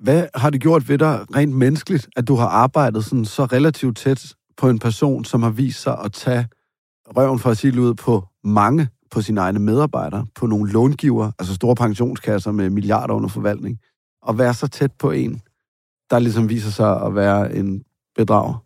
Hvad 0.03 0.27
har 0.35 0.49
det 0.49 0.61
gjort 0.61 0.89
ved 0.89 0.97
dig 0.97 1.25
rent 1.35 1.55
menneskeligt, 1.55 2.09
at 2.15 2.27
du 2.27 2.35
har 2.35 2.47
arbejdet 2.47 3.05
sådan 3.05 3.25
så 3.25 3.45
relativt 3.45 3.97
tæt 3.97 4.35
på 4.57 4.69
en 4.69 4.79
person, 4.79 5.25
som 5.25 5.43
har 5.43 5.49
vist 5.49 5.81
sig 5.81 5.99
at 6.05 6.13
tage 6.13 6.47
røven 7.05 7.39
for 7.39 7.49
at 7.49 7.57
sige 7.57 7.81
ud 7.81 7.93
på 7.93 8.23
mange 8.43 8.87
på 9.11 9.21
sine 9.21 9.41
egne 9.41 9.59
medarbejdere, 9.59 10.25
på 10.35 10.45
nogle 10.47 10.71
långiver, 10.71 11.31
altså 11.39 11.55
store 11.55 11.75
pensionskasser 11.75 12.51
med 12.51 12.69
milliarder 12.69 13.13
under 13.13 13.29
forvaltning, 13.29 13.79
og 14.21 14.37
være 14.37 14.53
så 14.53 14.67
tæt 14.67 14.91
på 14.91 15.11
en, 15.11 15.41
der 16.09 16.19
ligesom 16.19 16.49
viser 16.49 16.71
sig 16.71 17.01
at 17.01 17.15
være 17.15 17.55
en 17.55 17.83
bedrager? 18.15 18.63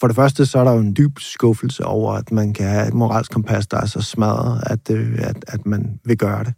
For 0.00 0.06
det 0.06 0.16
første, 0.16 0.46
så 0.46 0.58
er 0.58 0.64
der 0.64 0.72
jo 0.72 0.78
en 0.78 0.96
dyb 0.96 1.18
skuffelse 1.18 1.84
over, 1.84 2.12
at 2.12 2.32
man 2.32 2.52
kan 2.52 2.66
have 2.66 2.88
et 2.88 2.94
moralsk 2.94 3.32
kompas, 3.32 3.66
der 3.66 3.76
er 3.76 3.86
så 3.86 4.02
smadret, 4.02 4.62
at, 4.66 4.90
øh, 4.90 5.18
at, 5.18 5.44
at 5.48 5.66
man 5.66 6.00
vil 6.04 6.18
gøre 6.18 6.44
det. 6.44 6.54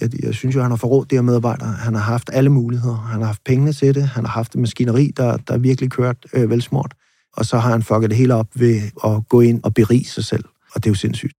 Jeg, 0.00 0.24
jeg 0.24 0.34
synes 0.34 0.54
jo, 0.54 0.62
han 0.62 0.70
har 0.70 0.76
forrådt 0.76 1.10
de 1.10 1.16
her 1.16 1.22
medarbejdere. 1.22 1.68
Han 1.68 1.94
har 1.94 2.02
haft 2.02 2.30
alle 2.32 2.50
muligheder. 2.50 2.96
Han 2.96 3.20
har 3.20 3.26
haft 3.26 3.44
pengene 3.44 3.72
til 3.72 3.94
det. 3.94 4.08
Han 4.08 4.24
har 4.24 4.32
haft 4.32 4.54
et 4.54 4.60
maskineri, 4.60 5.12
der, 5.16 5.36
der 5.36 5.58
virkelig 5.58 5.90
kørt 5.90 6.26
øh, 6.32 6.50
velsmort. 6.50 6.94
Og 7.36 7.46
så 7.46 7.58
har 7.58 7.70
han 7.70 7.82
fucket 7.82 8.10
det 8.10 8.18
hele 8.18 8.34
op 8.34 8.48
ved 8.54 8.82
at 9.04 9.28
gå 9.28 9.40
ind 9.40 9.60
og 9.64 9.74
berige 9.74 10.04
sig 10.04 10.24
selv. 10.24 10.44
Og 10.74 10.84
det 10.84 10.86
er 10.86 10.90
jo 10.90 10.94
sindssygt. 10.94 11.32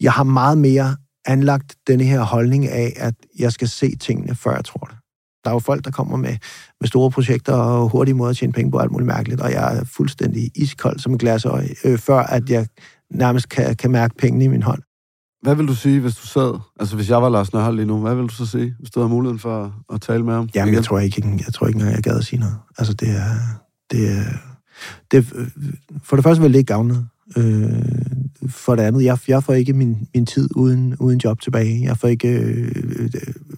Jeg 0.00 0.12
har 0.12 0.24
meget 0.24 0.58
mere 0.58 0.96
anlagt 1.26 1.76
denne 1.86 2.04
her 2.04 2.22
holdning 2.22 2.68
af, 2.68 2.92
at 2.96 3.14
jeg 3.38 3.52
skal 3.52 3.68
se 3.68 3.96
tingene, 3.96 4.34
før 4.34 4.54
jeg 4.54 4.64
tror 4.64 4.86
det. 4.86 4.96
Der 5.44 5.50
er 5.50 5.54
jo 5.54 5.58
folk, 5.58 5.84
der 5.84 5.90
kommer 5.90 6.16
med, 6.16 6.36
med 6.80 6.88
store 6.88 7.10
projekter 7.10 7.52
og 7.52 7.88
hurtige 7.88 8.14
måder 8.14 8.30
at 8.30 8.36
tjene 8.36 8.52
penge 8.52 8.70
på, 8.70 8.78
alt 8.78 8.90
muligt 8.90 9.06
mærkeligt, 9.06 9.40
og 9.40 9.52
jeg 9.52 9.76
er 9.76 9.84
fuldstændig 9.84 10.50
iskold 10.54 10.98
som 10.98 11.14
et 11.14 11.20
glasøje, 11.20 11.68
øh, 11.84 11.98
før 11.98 12.18
at 12.18 12.50
jeg 12.50 12.66
nærmest 13.10 13.48
kan, 13.48 13.76
kan 13.76 13.90
mærke 13.90 14.14
pengene 14.18 14.44
i 14.44 14.48
min 14.48 14.62
hånd. 14.62 14.82
Hvad 15.46 15.54
vil 15.54 15.68
du 15.68 15.74
sige, 15.74 16.00
hvis 16.00 16.14
du 16.14 16.26
sad, 16.26 16.58
altså 16.80 16.96
hvis 16.96 17.10
jeg 17.10 17.22
var 17.22 17.28
Lars 17.28 17.52
Nørhold 17.52 17.76
lige 17.76 17.86
nu, 17.86 18.00
hvad 18.00 18.14
vil 18.14 18.24
du 18.24 18.34
så 18.34 18.46
sige, 18.46 18.74
hvis 18.78 18.90
du 18.90 19.00
havde 19.00 19.10
muligheden 19.10 19.38
for 19.38 19.64
at, 19.64 19.70
at 19.94 20.00
tale 20.00 20.24
med 20.24 20.34
ham? 20.34 20.48
Jamen, 20.54 20.74
jeg 20.74 20.84
tror 20.84 20.98
ikke, 20.98 21.22
jeg 21.46 21.54
tror 21.54 21.66
ikke 21.66 21.76
engang, 21.76 21.94
jeg 21.94 22.02
gad 22.02 22.18
at 22.18 22.24
sige 22.24 22.40
noget. 22.40 22.56
Altså, 22.78 22.94
det 22.94 23.08
er, 23.08 23.30
det 23.90 24.08
er, 24.08 24.24
det, 25.10 25.26
for 26.02 26.16
det 26.16 26.22
første 26.22 26.42
vil 26.42 26.52
det 26.52 26.58
ikke 26.58 26.72
gavne. 26.72 27.06
Øh, 27.36 27.82
for 28.48 28.76
det 28.76 28.82
andet, 28.82 29.04
jeg, 29.04 29.18
jeg 29.28 29.42
får 29.42 29.52
ikke 29.52 29.72
min, 29.72 30.08
min 30.14 30.26
tid 30.26 30.48
uden, 30.56 30.96
uden 31.00 31.20
job 31.24 31.40
tilbage. 31.40 31.82
Jeg 31.82 31.96
får 31.96 32.08
ikke, 32.08 32.28
øh, 32.28 33.10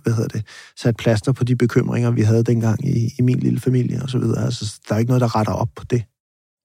hvad 0.02 0.12
hedder 0.12 0.28
det, 0.28 0.44
sat 0.76 0.96
plaster 0.96 1.32
på 1.32 1.44
de 1.44 1.56
bekymringer, 1.56 2.10
vi 2.10 2.22
havde 2.22 2.44
dengang 2.44 2.88
i, 2.88 3.14
i 3.18 3.22
min 3.22 3.38
lille 3.38 3.60
familie 3.60 4.02
og 4.02 4.10
så 4.10 4.18
videre. 4.18 4.44
Altså, 4.44 4.80
der 4.88 4.94
er 4.94 4.98
ikke 4.98 5.10
noget, 5.10 5.20
der 5.20 5.36
retter 5.36 5.52
op 5.52 5.70
på 5.76 5.84
det. 5.84 6.02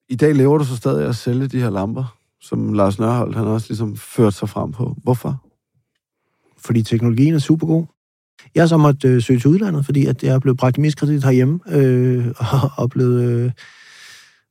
I 0.10 0.16
dag 0.16 0.36
lever 0.36 0.58
du 0.58 0.64
så 0.64 0.76
stadig 0.76 1.08
at 1.08 1.16
sælge 1.16 1.48
de 1.48 1.60
her 1.60 1.70
lamper, 1.70 2.18
som 2.43 2.73
Lars 2.73 2.99
Nørholdt 2.99 3.36
han 3.36 3.47
også 3.47 3.67
ligesom 3.69 3.95
ført 3.95 4.34
sig 4.34 4.49
frem 4.49 4.71
på. 4.71 4.95
Hvorfor? 5.03 5.43
Fordi 6.58 6.84
teknologien 6.84 7.34
er 7.34 7.39
super 7.39 7.67
god. 7.67 7.86
Jeg 8.56 8.62
har 8.62 8.67
så 8.67 8.77
måtte 8.77 9.08
øh, 9.08 9.21
søge 9.21 9.39
til 9.39 9.49
udlandet, 9.49 9.86
fordi 9.86 10.06
at 10.06 10.23
jeg 10.23 10.36
er 10.36 10.39
blevet 10.39 10.58
bragt 10.58 10.77
i 10.77 10.82
miskredit 10.82 11.23
herhjemme, 11.23 11.60
øh, 11.67 12.27
og, 12.53 12.71
og 12.77 12.89
blevet... 12.89 13.23
Øh, 13.23 13.51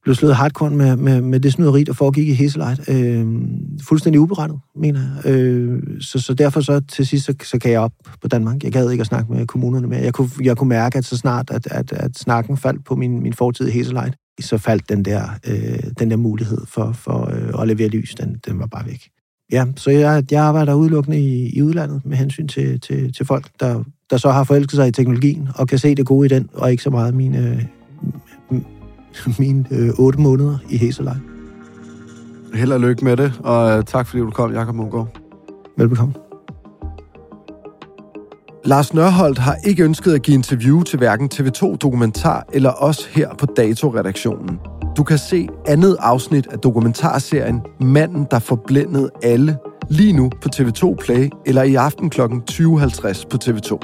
blev 0.03 0.15
slået 0.15 0.37
hardcore 0.37 0.71
med, 0.71 0.97
med, 0.97 1.21
med 1.21 1.41
det 1.41 1.53
snyderi, 1.53 1.85
der 1.85 1.93
foregik 1.93 2.29
i 2.29 2.33
Heselite. 2.33 2.83
Øh, 2.89 3.27
fuldstændig 3.83 4.21
uberettet, 4.21 4.61
mener 4.77 5.01
jeg. 5.25 5.35
Øh, 5.35 5.83
så, 6.01 6.21
så 6.21 6.35
derfor 6.35 6.61
så 6.61 6.81
til 6.81 7.07
sidst, 7.07 7.27
så, 7.27 7.35
så 7.45 7.59
kan 7.59 7.73
jeg 7.73 7.81
op 7.81 7.93
på 8.23 8.29
Danmark. 8.29 8.65
Jeg 8.65 8.73
gad 8.73 8.91
ikke 8.91 9.01
at 9.01 9.07
snakke 9.07 9.33
med 9.33 9.47
kommunerne 9.47 9.87
mere. 9.87 10.01
Jeg 10.01 10.15
kunne, 10.15 10.31
jeg 10.43 10.57
kunne 10.57 10.69
mærke, 10.69 10.99
at 10.99 11.05
så 11.05 11.17
snart, 11.17 11.51
at, 11.51 11.67
at, 11.67 11.93
at 11.93 12.19
snakken 12.19 12.57
faldt 12.57 12.85
på 12.85 12.97
min, 12.97 13.23
min 13.23 13.33
fortid 13.33 13.69
i 13.69 13.71
Heselite, 13.71 14.17
så 14.41 14.59
faldt 14.59 14.89
den 14.89 15.05
der, 15.05 15.23
øh, 15.47 15.83
den 15.99 16.11
der 16.11 16.17
mulighed 16.17 16.59
for, 16.67 16.93
for 16.93 17.31
øh, 17.31 17.63
at 17.63 17.69
levere 17.69 17.89
lys, 17.89 18.15
den, 18.15 18.41
den 18.47 18.59
var 18.59 18.67
bare 18.67 18.87
væk. 18.87 19.09
Ja, 19.53 19.67
så 19.77 19.91
jeg, 19.91 20.25
jeg 20.31 20.43
arbejder 20.43 20.75
udelukkende 20.75 21.21
i, 21.21 21.57
i 21.57 21.63
udlandet 21.63 22.07
med 22.07 22.17
hensyn 22.17 22.49
til, 22.49 22.81
til, 22.81 23.13
til 23.13 23.27
folk, 23.27 23.51
der, 23.61 23.85
der 24.11 24.17
så 24.17 24.31
har 24.31 24.45
forelsket 24.45 24.77
sig 24.77 24.89
i 24.89 24.93
teknologien 24.93 25.49
og 25.55 25.69
kan 25.69 25.79
se 25.79 25.95
det 25.95 26.07
gode 26.07 26.27
i 26.27 26.29
den, 26.29 26.49
og 26.53 26.71
ikke 26.71 26.83
så 26.83 26.91
meget 26.91 27.15
mine, 27.15 27.69
mine 29.39 29.65
øh, 29.71 29.91
otte 29.99 30.21
måneder 30.21 30.59
i 30.71 30.77
Hæselej. 30.77 31.17
Held 32.55 32.73
og 32.73 32.81
lykke 32.81 33.05
med 33.05 33.17
det, 33.17 33.33
og 33.39 33.79
øh, 33.79 33.85
tak 33.85 34.07
fordi 34.07 34.21
du 34.21 34.31
kom, 34.31 34.53
Jakob 34.53 34.75
Mungård. 34.75 35.19
Velbekomme. 35.77 36.15
Lars 38.65 38.95
Nørholdt 38.95 39.39
har 39.39 39.57
ikke 39.65 39.85
ønsket 39.85 40.13
at 40.13 40.23
give 40.23 40.35
interview 40.35 40.83
til 40.83 40.99
hverken 40.99 41.31
TV2 41.35 41.77
Dokumentar 41.77 42.47
eller 42.53 42.73
os 42.83 43.05
her 43.05 43.35
på 43.39 43.47
Dato-redaktionen. 43.47 44.59
Du 44.97 45.03
kan 45.03 45.19
se 45.19 45.49
andet 45.67 45.97
afsnit 46.01 46.47
af 46.47 46.59
dokumentarserien 46.59 47.61
Manden, 47.81 48.27
der 48.31 48.39
forblændede 48.39 49.11
alle, 49.23 49.57
lige 49.91 50.13
nu 50.13 50.31
på 50.43 50.49
TV2 50.57 50.95
Play 51.05 51.31
eller 51.47 51.63
i 51.63 51.75
aften 51.75 52.11
kl. 52.11 52.21
20.50 52.21 53.29
på 53.31 53.39
TV2. 53.45 53.79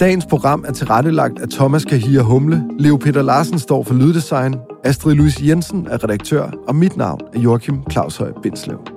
Dagens 0.00 0.26
program 0.26 0.64
er 0.68 0.72
tilrettelagt 0.72 1.40
af 1.40 1.48
Thomas 1.48 1.84
Kahir 1.84 2.22
Humle, 2.22 2.64
Leo 2.78 2.96
Peter 2.96 3.22
Larsen 3.22 3.58
står 3.58 3.82
for 3.82 3.94
lyddesign, 3.94 4.54
Astrid 4.84 5.14
Louise 5.14 5.46
Jensen 5.46 5.86
er 5.90 6.04
redaktør, 6.04 6.50
og 6.68 6.76
mit 6.76 6.96
navn 6.96 7.20
er 7.34 7.40
Joachim 7.40 7.82
Claus 7.90 8.16
Høj 8.16 8.32
Bindslev. 8.42 8.89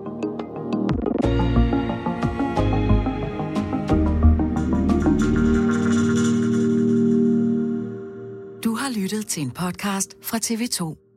Til 9.33 9.43
en 9.43 9.51
podcast 9.51 10.15
fra 10.21 10.37
TV2. 10.37 11.12